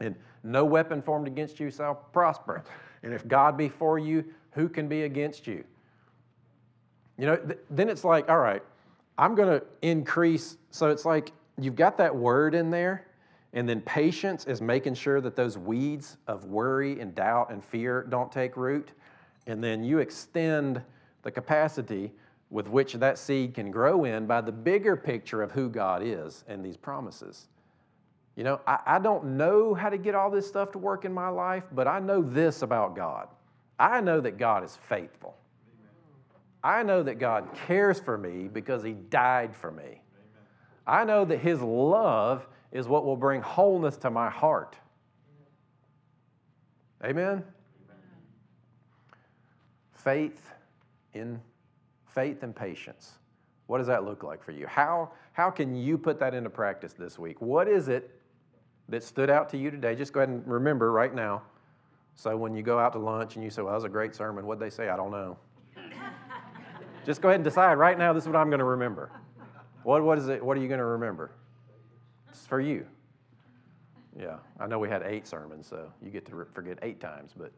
And 0.00 0.14
no 0.42 0.64
weapon 0.64 1.02
formed 1.02 1.26
against 1.26 1.58
you 1.60 1.70
shall 1.70 1.94
prosper. 1.94 2.64
And 3.02 3.12
if 3.12 3.26
God 3.28 3.56
be 3.56 3.68
for 3.68 3.98
you, 3.98 4.24
who 4.52 4.68
can 4.68 4.88
be 4.88 5.02
against 5.02 5.46
you? 5.46 5.64
You 7.18 7.26
know, 7.26 7.36
th- 7.36 7.58
then 7.70 7.88
it's 7.88 8.04
like, 8.04 8.28
all 8.28 8.38
right, 8.38 8.62
I'm 9.18 9.34
going 9.34 9.60
to 9.60 9.66
increase. 9.82 10.56
So 10.70 10.88
it's 10.88 11.04
like 11.04 11.32
you've 11.60 11.76
got 11.76 11.98
that 11.98 12.14
word 12.14 12.54
in 12.54 12.70
there, 12.70 13.08
and 13.52 13.68
then 13.68 13.80
patience 13.80 14.44
is 14.44 14.62
making 14.62 14.94
sure 14.94 15.20
that 15.20 15.34
those 15.34 15.58
weeds 15.58 16.16
of 16.26 16.44
worry 16.44 17.00
and 17.00 17.14
doubt 17.14 17.50
and 17.50 17.62
fear 17.64 18.06
don't 18.08 18.30
take 18.30 18.56
root. 18.56 18.92
And 19.46 19.62
then 19.62 19.82
you 19.82 19.98
extend 19.98 20.82
the 21.22 21.30
capacity 21.30 22.12
with 22.50 22.68
which 22.68 22.94
that 22.94 23.18
seed 23.18 23.54
can 23.54 23.70
grow 23.70 24.04
in 24.04 24.26
by 24.26 24.40
the 24.40 24.52
bigger 24.52 24.96
picture 24.96 25.42
of 25.42 25.52
who 25.52 25.68
God 25.68 26.02
is 26.02 26.44
and 26.48 26.64
these 26.64 26.76
promises. 26.76 27.48
You 28.36 28.44
know, 28.44 28.60
I, 28.66 28.78
I, 28.86 28.98
don't 29.00 29.36
know 29.36 29.74
how 29.74 29.88
to 29.88 29.98
get 29.98 30.14
all 30.14 30.30
this 30.30 30.46
stuff 30.46 30.70
to 30.72 30.78
work 30.78 31.04
in 31.04 31.12
my 31.12 31.28
life, 31.28 31.64
but 31.72 31.88
I 31.88 31.98
know 31.98 32.22
this 32.22 32.62
about 32.62 32.94
God. 32.94 33.28
I 33.78 34.00
know 34.00 34.20
that 34.20 34.38
God 34.38 34.62
is 34.62 34.78
faithful. 34.88 35.36
I 36.62 36.82
know 36.82 37.02
that 37.02 37.18
God 37.18 37.48
cares 37.66 38.00
for 38.00 38.18
me 38.18 38.48
because 38.48 38.82
He 38.82 38.92
died 38.92 39.54
for 39.54 39.70
me. 39.70 39.82
Amen. 39.82 40.00
I 40.86 41.04
know 41.04 41.24
that 41.24 41.38
His 41.38 41.60
love 41.60 42.46
is 42.72 42.88
what 42.88 43.04
will 43.04 43.16
bring 43.16 43.40
wholeness 43.40 43.96
to 43.98 44.10
my 44.10 44.28
heart. 44.28 44.76
Amen? 47.04 47.14
Amen? 47.16 47.44
Faith 49.92 50.52
in 51.14 51.40
faith 52.06 52.42
and 52.42 52.54
patience. 52.54 53.12
What 53.68 53.78
does 53.78 53.86
that 53.86 54.04
look 54.04 54.22
like 54.22 54.42
for 54.42 54.52
you? 54.52 54.66
How, 54.66 55.12
how 55.32 55.50
can 55.50 55.76
you 55.76 55.98
put 55.98 56.18
that 56.20 56.34
into 56.34 56.50
practice 56.50 56.94
this 56.94 57.18
week? 57.18 57.40
What 57.40 57.68
is 57.68 57.88
it 57.88 58.10
that 58.88 59.04
stood 59.04 59.30
out 59.30 59.48
to 59.50 59.58
you 59.58 59.70
today? 59.70 59.94
Just 59.94 60.12
go 60.12 60.20
ahead 60.20 60.30
and 60.30 60.46
remember 60.46 60.90
right 60.90 61.14
now. 61.14 61.42
So 62.14 62.36
when 62.36 62.54
you 62.54 62.62
go 62.62 62.78
out 62.78 62.94
to 62.94 62.98
lunch 62.98 63.36
and 63.36 63.44
you 63.44 63.50
say, 63.50 63.62
Well, 63.62 63.70
that 63.70 63.76
was 63.76 63.84
a 63.84 63.88
great 63.88 64.14
sermon, 64.14 64.46
what'd 64.46 64.60
they 64.60 64.70
say? 64.70 64.88
I 64.88 64.96
don't 64.96 65.12
know. 65.12 65.38
Just 67.08 67.22
go 67.22 67.28
ahead 67.28 67.36
and 67.36 67.44
decide 67.44 67.78
right 67.78 67.96
now 67.96 68.12
this 68.12 68.24
is 68.24 68.28
what 68.28 68.36
I'm 68.36 68.50
going 68.50 68.58
to 68.58 68.66
remember. 68.66 69.10
What, 69.82 70.02
what 70.02 70.18
is 70.18 70.28
it? 70.28 70.44
What 70.44 70.58
are 70.58 70.60
you 70.60 70.68
going 70.68 70.76
to 70.76 70.84
remember? 70.84 71.30
It's 72.28 72.46
for 72.46 72.60
you. 72.60 72.84
Yeah, 74.14 74.36
I 74.60 74.66
know 74.66 74.78
we 74.78 74.90
had 74.90 75.02
eight 75.04 75.26
sermons, 75.26 75.66
so 75.66 75.90
you 76.02 76.10
get 76.10 76.26
to 76.26 76.46
forget 76.52 76.78
eight 76.82 77.00
times, 77.00 77.32
but 77.34 77.50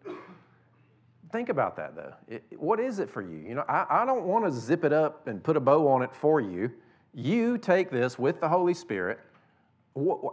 think 1.32 1.48
about 1.48 1.74
that 1.78 1.96
though. 1.96 2.14
It, 2.28 2.44
what 2.58 2.78
is 2.78 3.00
it 3.00 3.10
for 3.10 3.22
you? 3.22 3.38
You 3.38 3.56
know, 3.56 3.64
I, 3.68 3.86
I 3.90 4.06
don't 4.06 4.22
want 4.22 4.44
to 4.44 4.52
zip 4.52 4.84
it 4.84 4.92
up 4.92 5.26
and 5.26 5.42
put 5.42 5.56
a 5.56 5.60
bow 5.60 5.88
on 5.88 6.02
it 6.02 6.14
for 6.14 6.40
you. 6.40 6.70
You 7.12 7.58
take 7.58 7.90
this 7.90 8.20
with 8.20 8.40
the 8.40 8.48
Holy 8.48 8.74
Spirit. 8.74 9.18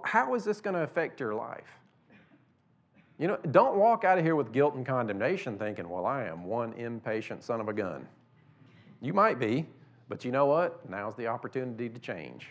How 0.03 0.35
is 0.35 0.43
this 0.43 0.61
going 0.61 0.75
to 0.75 0.83
affect 0.83 1.19
your 1.19 1.33
life? 1.33 1.79
You 3.17 3.29
know, 3.29 3.39
don't 3.49 3.77
walk 3.77 4.03
out 4.03 4.19
of 4.19 4.23
here 4.23 4.35
with 4.35 4.51
guilt 4.51 4.75
and 4.75 4.85
condemnation 4.85 5.57
thinking, 5.57 5.89
well, 5.89 6.05
I 6.05 6.25
am 6.25 6.43
one 6.43 6.73
impatient 6.73 7.43
son 7.43 7.59
of 7.59 7.67
a 7.67 7.73
gun. 7.73 8.07
You 9.01 9.13
might 9.13 9.39
be, 9.39 9.65
but 10.09 10.25
you 10.25 10.31
know 10.31 10.45
what? 10.45 10.89
Now's 10.89 11.15
the 11.15 11.27
opportunity 11.27 11.89
to 11.89 11.99
change. 11.99 12.49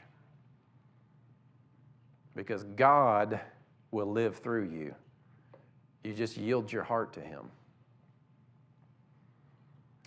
Because 2.34 2.64
God 2.64 3.40
will 3.90 4.10
live 4.10 4.36
through 4.36 4.68
you. 4.70 4.94
You 6.04 6.12
just 6.12 6.36
yield 6.36 6.70
your 6.70 6.84
heart 6.84 7.12
to 7.14 7.20
Him. 7.20 7.50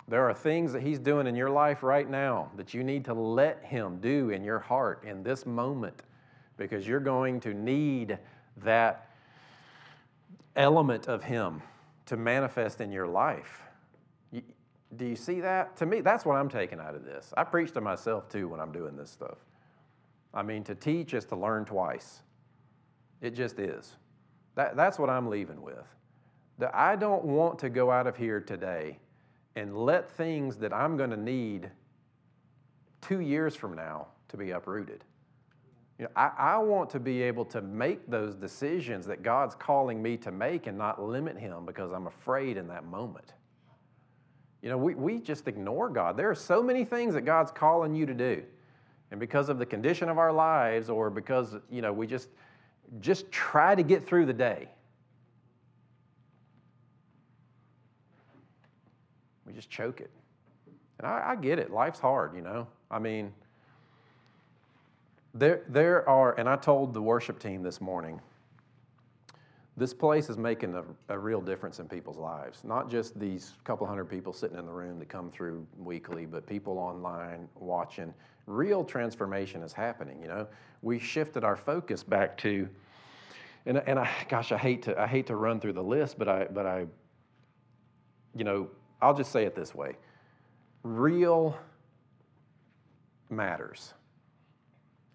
There 0.08 0.28
are 0.28 0.34
things 0.34 0.74
that 0.74 0.82
He's 0.82 1.00
doing 1.00 1.28
in 1.28 1.36
your 1.36 1.50
life 1.50 1.84
right 1.84 2.10
now 2.10 2.52
that 2.56 2.74
you 2.74 2.84
need 2.84 3.06
to 3.06 3.14
let 3.14 3.64
Him 3.64 4.00
do 4.00 4.30
in 4.30 4.44
your 4.44 4.60
heart 4.60 5.04
in 5.04 5.24
this 5.24 5.46
moment 5.46 6.04
because 6.58 6.88
you're 6.88 7.00
going 7.00 7.40
to 7.42 7.54
need 7.54 8.18
that 8.58 9.10
element 10.56 11.08
of 11.08 11.24
Him 11.24 11.62
to 12.06 12.18
manifest 12.18 12.82
in 12.82 12.92
your 12.92 13.08
life. 13.08 13.62
Do 14.96 15.06
you 15.06 15.16
see 15.16 15.40
that? 15.42 15.78
To 15.78 15.86
me, 15.86 16.02
that's 16.02 16.26
what 16.26 16.36
I'm 16.36 16.50
taking 16.50 16.80
out 16.80 16.96
of 16.96 17.06
this. 17.06 17.34
I 17.38 17.44
preach 17.44 17.72
to 17.74 17.82
myself 17.82 18.28
too 18.28 18.48
when 18.48 18.60
I'm 18.60 18.72
doing 18.72 18.96
this 18.96 19.12
stuff. 19.12 19.38
I 20.34 20.44
mean, 20.44 20.64
to 20.66 20.76
teach 20.76 21.14
is 21.14 21.26
to 21.26 21.36
learn 21.36 21.66
twice. 21.66 22.22
It 23.22 23.32
just 23.32 23.60
is. 23.60 23.96
That, 24.56 24.76
that's 24.76 24.98
what 24.98 25.10
I'm 25.10 25.28
leaving 25.28 25.62
with. 25.62 25.86
That 26.58 26.76
I 26.76 26.96
don't 26.96 27.24
want 27.24 27.60
to 27.60 27.70
go 27.70 27.92
out 27.92 28.08
of 28.08 28.18
here 28.18 28.40
today 28.40 29.00
and 29.56 29.78
let 29.78 30.12
things 30.12 30.58
that 30.58 30.74
I'm 30.74 30.98
going 30.98 31.10
to 31.10 31.18
need 31.18 31.70
two 33.02 33.20
years 33.20 33.56
from 33.56 33.76
now 33.76 34.08
to 34.30 34.38
be 34.38 34.52
uprooted. 34.52 35.04
You 35.98 36.06
know, 36.06 36.12
I, 36.16 36.32
I 36.38 36.58
want 36.58 36.90
to 36.92 37.00
be 37.00 37.22
able 37.22 37.46
to 37.46 37.62
make 37.62 38.10
those 38.10 38.36
decisions 38.36 39.06
that 39.08 39.22
God's 39.22 39.56
calling 39.56 40.02
me 40.02 40.16
to 40.18 40.32
make 40.32 40.68
and 40.68 40.78
not 40.78 41.02
limit 41.02 41.38
Him 41.38 41.66
because 41.66 41.92
I'm 41.92 42.08
afraid 42.08 42.58
in 42.58 42.68
that 42.68 42.86
moment. 42.86 43.34
You 44.62 44.70
know, 44.70 44.78
we, 44.78 44.94
we 44.96 45.20
just 45.20 45.48
ignore 45.48 45.90
God. 45.90 46.18
There 46.18 46.30
are 46.30 46.36
so 46.36 46.62
many 46.62 46.84
things 46.84 47.14
that 47.14 47.22
God's 47.22 47.52
calling 47.52 47.96
you 47.96 48.06
to 48.06 48.14
do. 48.14 48.44
And 49.12 49.20
because 49.20 49.50
of 49.50 49.58
the 49.58 49.66
condition 49.66 50.10
of 50.10 50.18
our 50.18 50.32
lives 50.32 50.90
or 50.90 51.10
because, 51.10 51.56
you 51.72 51.82
know, 51.82 51.94
we 51.94 52.06
just 52.08 52.30
just 53.00 53.32
try 53.32 53.76
to 53.76 53.84
get 53.84 54.06
through 54.06 54.26
the 54.26 54.34
day. 54.34 54.68
We 59.46 59.54
just 59.54 59.70
choke 59.70 60.02
it. 60.02 60.10
And 60.98 61.08
I, 61.08 61.32
I 61.32 61.36
get 61.36 61.60
it. 61.60 61.72
Life's 61.72 62.00
hard, 62.00 62.36
you 62.36 62.42
know. 62.42 62.68
I 62.92 63.00
mean, 63.00 63.32
there, 65.34 65.62
there 65.70 66.08
are, 66.10 66.34
and 66.40 66.50
I 66.50 66.56
told 66.56 66.94
the 66.94 67.02
worship 67.02 67.40
team 67.40 67.64
this 67.64 67.80
morning, 67.80 68.20
this 69.80 69.94
place 69.94 70.30
is 70.30 70.38
making 70.38 70.76
a, 70.76 70.84
a, 71.08 71.18
real 71.18 71.40
difference 71.40 71.80
in 71.80 71.88
people's 71.88 72.18
lives. 72.18 72.66
Not 72.66 72.92
just 72.92 73.18
these 73.18 73.54
couple 73.64 73.88
hundred 73.88 74.10
people 74.10 74.34
sitting 74.34 74.58
in 74.58 74.66
the 74.66 74.72
room 74.72 75.00
that 75.00 75.08
come 75.08 75.32
through 75.32 75.66
weekly, 75.78 76.26
but 76.26 76.46
people 76.46 76.78
online 76.78 77.48
watching. 77.56 78.14
Real 78.46 78.84
transformation 78.84 79.64
is 79.64 79.72
happening. 79.72 80.22
You 80.22 80.28
know, 80.28 80.48
we 80.82 81.00
shifted 81.00 81.46
our 81.46 81.56
focus 81.56 82.04
back 82.04 82.38
to, 82.40 82.68
and, 83.66 83.78
and 83.88 83.98
I, 83.98 84.10
gosh, 84.28 84.52
I 84.52 84.58
hate 84.58 84.84
to 84.84 85.00
I 85.00 85.08
hate 85.08 85.28
to 85.28 85.38
run 85.38 85.62
through 85.62 85.74
the 85.74 85.84
list, 85.84 86.20
but 86.20 86.28
I 86.28 86.46
but 86.46 86.66
I, 86.66 86.86
you 88.36 88.44
know, 88.44 88.68
I'll 89.02 89.16
just 89.16 89.32
say 89.32 89.46
it 89.46 89.56
this 89.56 89.74
way: 89.74 89.96
real 90.84 91.58
matters. 93.30 93.94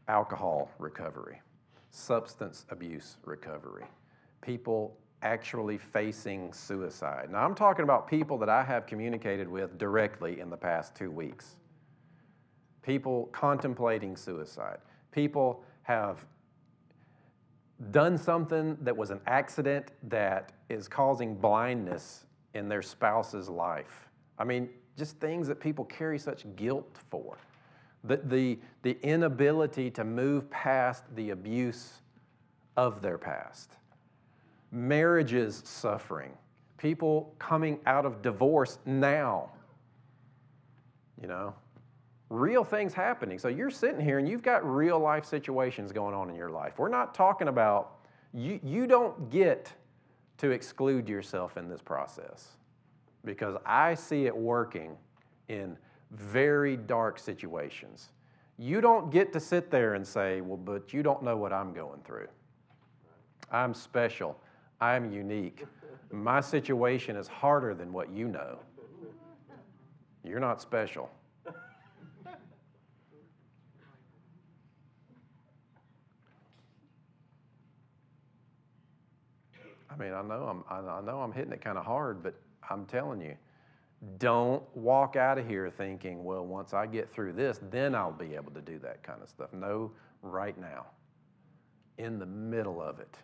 Alcohol 0.08 0.70
recovery, 0.78 1.40
substance 1.90 2.66
abuse 2.70 3.16
recovery 3.24 3.84
people 4.44 4.96
actually 5.22 5.78
facing 5.78 6.52
suicide. 6.52 7.30
Now, 7.30 7.44
I'm 7.44 7.54
talking 7.54 7.82
about 7.82 8.06
people 8.06 8.36
that 8.38 8.48
I 8.48 8.62
have 8.62 8.86
communicated 8.86 9.48
with 9.48 9.78
directly 9.78 10.38
in 10.38 10.50
the 10.50 10.56
past 10.56 10.94
two 10.94 11.10
weeks. 11.10 11.56
People 12.82 13.30
contemplating 13.32 14.16
suicide. 14.16 14.78
People 15.10 15.64
have 15.82 16.24
done 17.90 18.18
something 18.18 18.76
that 18.82 18.94
was 18.94 19.10
an 19.10 19.20
accident 19.26 19.92
that 20.04 20.52
is 20.68 20.86
causing 20.86 21.34
blindness 21.34 22.26
in 22.52 22.68
their 22.68 22.82
spouse's 22.82 23.48
life. 23.48 24.08
I 24.38 24.44
mean, 24.44 24.68
just 24.96 25.18
things 25.18 25.48
that 25.48 25.58
people 25.58 25.86
carry 25.86 26.18
such 26.18 26.44
guilt 26.54 26.98
for. 27.10 27.38
The, 28.04 28.18
the, 28.18 28.58
the 28.82 28.98
inability 29.02 29.90
to 29.92 30.04
move 30.04 30.50
past 30.50 31.04
the 31.16 31.30
abuse 31.30 31.94
of 32.76 33.00
their 33.00 33.16
past 33.16 33.76
marriages 34.74 35.62
suffering, 35.64 36.32
people 36.76 37.34
coming 37.38 37.78
out 37.86 38.04
of 38.04 38.20
divorce 38.20 38.78
now. 38.84 39.50
You 41.20 41.28
know, 41.28 41.54
real 42.28 42.64
things 42.64 42.92
happening. 42.92 43.38
So 43.38 43.48
you're 43.48 43.70
sitting 43.70 44.00
here 44.00 44.18
and 44.18 44.28
you've 44.28 44.42
got 44.42 44.68
real 44.68 44.98
life 44.98 45.24
situations 45.24 45.92
going 45.92 46.14
on 46.14 46.28
in 46.28 46.36
your 46.36 46.50
life. 46.50 46.78
We're 46.78 46.88
not 46.88 47.14
talking 47.14 47.48
about, 47.48 47.98
you, 48.32 48.58
you 48.62 48.86
don't 48.86 49.30
get 49.30 49.72
to 50.38 50.50
exclude 50.50 51.08
yourself 51.08 51.56
in 51.56 51.68
this 51.68 51.80
process 51.80 52.56
because 53.24 53.56
I 53.64 53.94
see 53.94 54.26
it 54.26 54.36
working 54.36 54.96
in 55.48 55.78
very 56.10 56.76
dark 56.76 57.18
situations. 57.18 58.10
You 58.58 58.80
don't 58.80 59.10
get 59.10 59.32
to 59.32 59.40
sit 59.40 59.70
there 59.70 59.94
and 59.94 60.06
say, 60.06 60.40
well, 60.40 60.56
but 60.56 60.92
you 60.92 61.02
don't 61.02 61.22
know 61.22 61.36
what 61.36 61.52
I'm 61.52 61.72
going 61.72 62.00
through. 62.02 62.28
I'm 63.50 63.74
special. 63.74 64.38
I'm 64.84 65.10
unique. 65.10 65.64
My 66.12 66.42
situation 66.42 67.16
is 67.16 67.26
harder 67.26 67.74
than 67.74 67.90
what 67.90 68.10
you 68.10 68.28
know. 68.28 68.58
You're 70.22 70.40
not 70.40 70.60
special. 70.60 71.10
I 79.90 79.96
mean, 79.96 80.12
I 80.12 80.20
know 80.20 80.44
I'm, 80.44 80.64
I 80.68 81.00
know 81.00 81.20
I'm 81.20 81.32
hitting 81.32 81.52
it 81.52 81.62
kind 81.62 81.78
of 81.78 81.86
hard, 81.86 82.22
but 82.22 82.34
I'm 82.68 82.84
telling 82.84 83.22
you, 83.22 83.36
don't 84.18 84.62
walk 84.76 85.16
out 85.16 85.38
of 85.38 85.48
here 85.48 85.70
thinking, 85.70 86.24
well, 86.24 86.44
once 86.44 86.74
I 86.74 86.84
get 86.86 87.10
through 87.10 87.32
this, 87.32 87.58
then 87.70 87.94
I'll 87.94 88.12
be 88.12 88.34
able 88.34 88.52
to 88.52 88.60
do 88.60 88.78
that 88.80 89.02
kind 89.02 89.22
of 89.22 89.30
stuff. 89.30 89.50
No, 89.54 89.92
right 90.20 90.58
now, 90.60 90.84
in 91.96 92.18
the 92.18 92.26
middle 92.26 92.82
of 92.82 92.98
it 92.98 93.16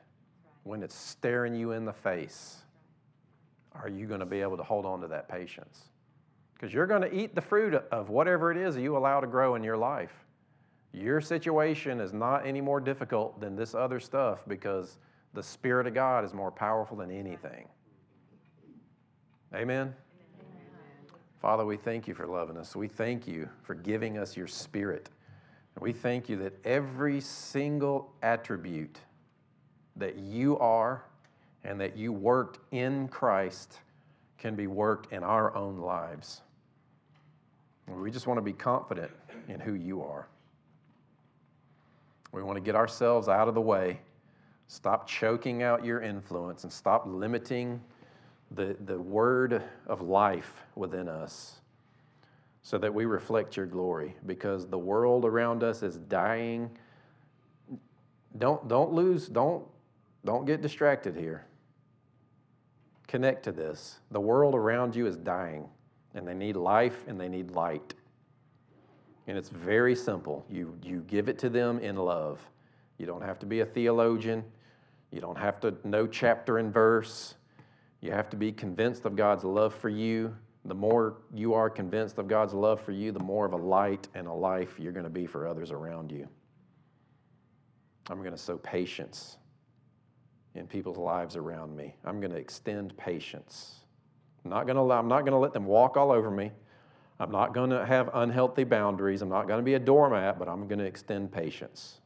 when 0.70 0.84
it's 0.84 0.94
staring 0.94 1.52
you 1.52 1.72
in 1.72 1.84
the 1.84 1.92
face, 1.92 2.58
are 3.74 3.88
you 3.88 4.06
going 4.06 4.20
to 4.20 4.26
be 4.26 4.40
able 4.40 4.56
to 4.56 4.62
hold 4.62 4.86
on 4.86 5.00
to 5.00 5.08
that 5.08 5.28
patience? 5.28 5.88
Because 6.54 6.72
you're 6.72 6.86
going 6.86 7.02
to 7.02 7.12
eat 7.12 7.34
the 7.34 7.40
fruit 7.40 7.74
of 7.74 8.08
whatever 8.08 8.52
it 8.52 8.56
is 8.56 8.76
you 8.76 8.96
allow 8.96 9.18
to 9.18 9.26
grow 9.26 9.56
in 9.56 9.64
your 9.64 9.76
life. 9.76 10.12
Your 10.92 11.20
situation 11.20 11.98
is 11.98 12.12
not 12.12 12.46
any 12.46 12.60
more 12.60 12.80
difficult 12.80 13.40
than 13.40 13.56
this 13.56 13.74
other 13.74 13.98
stuff 13.98 14.44
because 14.46 14.98
the 15.34 15.42
Spirit 15.42 15.88
of 15.88 15.94
God 15.94 16.24
is 16.24 16.32
more 16.32 16.52
powerful 16.52 16.96
than 16.96 17.10
anything. 17.10 17.66
Amen? 19.52 19.92
Amen? 19.92 19.94
Father, 21.42 21.66
we 21.66 21.78
thank 21.78 22.06
you 22.06 22.14
for 22.14 22.28
loving 22.28 22.56
us. 22.56 22.76
We 22.76 22.86
thank 22.86 23.26
you 23.26 23.48
for 23.64 23.74
giving 23.74 24.18
us 24.18 24.36
your 24.36 24.46
Spirit. 24.46 25.10
And 25.74 25.82
we 25.82 25.92
thank 25.92 26.28
you 26.28 26.36
that 26.36 26.64
every 26.64 27.20
single 27.20 28.12
attribute 28.22 29.00
that 30.00 30.16
you 30.18 30.58
are 30.58 31.04
and 31.62 31.80
that 31.80 31.96
you 31.96 32.12
worked 32.12 32.58
in 32.72 33.06
Christ 33.08 33.78
can 34.38 34.56
be 34.56 34.66
worked 34.66 35.12
in 35.12 35.22
our 35.22 35.54
own 35.54 35.78
lives. 35.78 36.40
We 37.86 38.10
just 38.10 38.26
want 38.26 38.38
to 38.38 38.42
be 38.42 38.52
confident 38.52 39.10
in 39.48 39.60
who 39.60 39.74
you 39.74 40.02
are. 40.02 40.26
We 42.32 42.42
want 42.42 42.56
to 42.56 42.60
get 42.60 42.76
ourselves 42.76 43.28
out 43.28 43.48
of 43.48 43.54
the 43.54 43.60
way, 43.60 44.00
stop 44.68 45.06
choking 45.06 45.62
out 45.62 45.84
your 45.84 46.00
influence, 46.00 46.62
and 46.64 46.72
stop 46.72 47.04
limiting 47.06 47.80
the, 48.52 48.76
the 48.86 48.98
word 48.98 49.62
of 49.86 50.00
life 50.00 50.64
within 50.76 51.08
us 51.08 51.56
so 52.62 52.78
that 52.78 52.92
we 52.92 53.04
reflect 53.04 53.56
your 53.56 53.66
glory 53.66 54.14
because 54.26 54.66
the 54.66 54.78
world 54.78 55.24
around 55.24 55.62
us 55.62 55.82
is 55.82 55.96
dying. 55.96 56.70
Don't, 58.38 58.68
don't 58.68 58.92
lose, 58.92 59.26
don't 59.26 59.64
don't 60.24 60.44
get 60.44 60.60
distracted 60.60 61.16
here. 61.16 61.46
Connect 63.08 63.42
to 63.44 63.52
this. 63.52 63.98
The 64.10 64.20
world 64.20 64.54
around 64.54 64.94
you 64.94 65.06
is 65.06 65.16
dying, 65.16 65.68
and 66.14 66.26
they 66.26 66.34
need 66.34 66.56
life 66.56 67.04
and 67.08 67.18
they 67.18 67.28
need 67.28 67.50
light. 67.50 67.94
And 69.26 69.36
it's 69.36 69.48
very 69.48 69.94
simple. 69.94 70.44
You, 70.48 70.78
you 70.82 71.04
give 71.06 71.28
it 71.28 71.38
to 71.40 71.48
them 71.48 71.78
in 71.78 71.96
love. 71.96 72.40
You 72.98 73.06
don't 73.06 73.22
have 73.22 73.38
to 73.40 73.46
be 73.46 73.60
a 73.60 73.66
theologian, 73.66 74.44
you 75.10 75.20
don't 75.20 75.38
have 75.38 75.58
to 75.60 75.74
know 75.84 76.06
chapter 76.06 76.58
and 76.58 76.72
verse. 76.72 77.34
You 78.00 78.12
have 78.12 78.30
to 78.30 78.36
be 78.36 78.50
convinced 78.50 79.04
of 79.04 79.14
God's 79.14 79.44
love 79.44 79.74
for 79.74 79.90
you. 79.90 80.34
The 80.64 80.74
more 80.74 81.16
you 81.34 81.52
are 81.52 81.68
convinced 81.68 82.16
of 82.18 82.28
God's 82.28 82.54
love 82.54 82.80
for 82.80 82.92
you, 82.92 83.12
the 83.12 83.18
more 83.18 83.44
of 83.44 83.52
a 83.52 83.56
light 83.56 84.08
and 84.14 84.26
a 84.26 84.32
life 84.32 84.78
you're 84.78 84.92
going 84.92 85.04
to 85.04 85.10
be 85.10 85.26
for 85.26 85.46
others 85.46 85.70
around 85.70 86.10
you. 86.10 86.26
I'm 88.08 88.20
going 88.20 88.32
to 88.32 88.38
sow 88.38 88.56
patience 88.56 89.36
in 90.54 90.66
people's 90.66 90.98
lives 90.98 91.36
around 91.36 91.76
me. 91.76 91.94
I'm 92.04 92.20
going 92.20 92.32
to 92.32 92.36
extend 92.36 92.96
patience. 92.96 93.80
I'm 94.44 94.50
not 94.50 94.66
going 94.66 94.76
to, 94.76 94.94
I'm 94.94 95.08
not 95.08 95.20
going 95.20 95.32
to 95.32 95.38
let 95.38 95.52
them 95.52 95.66
walk 95.66 95.96
all 95.96 96.10
over 96.10 96.30
me. 96.30 96.50
I'm 97.18 97.30
not 97.30 97.52
going 97.52 97.70
to 97.70 97.84
have 97.84 98.08
unhealthy 98.14 98.64
boundaries. 98.64 99.20
I'm 99.20 99.28
not 99.28 99.46
going 99.46 99.58
to 99.58 99.64
be 99.64 99.74
a 99.74 99.78
doormat, 99.78 100.38
but 100.38 100.48
I'm 100.48 100.66
going 100.66 100.78
to 100.78 100.86
extend 100.86 101.30
patience. 101.30 101.98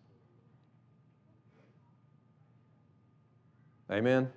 Amen. 3.90 4.30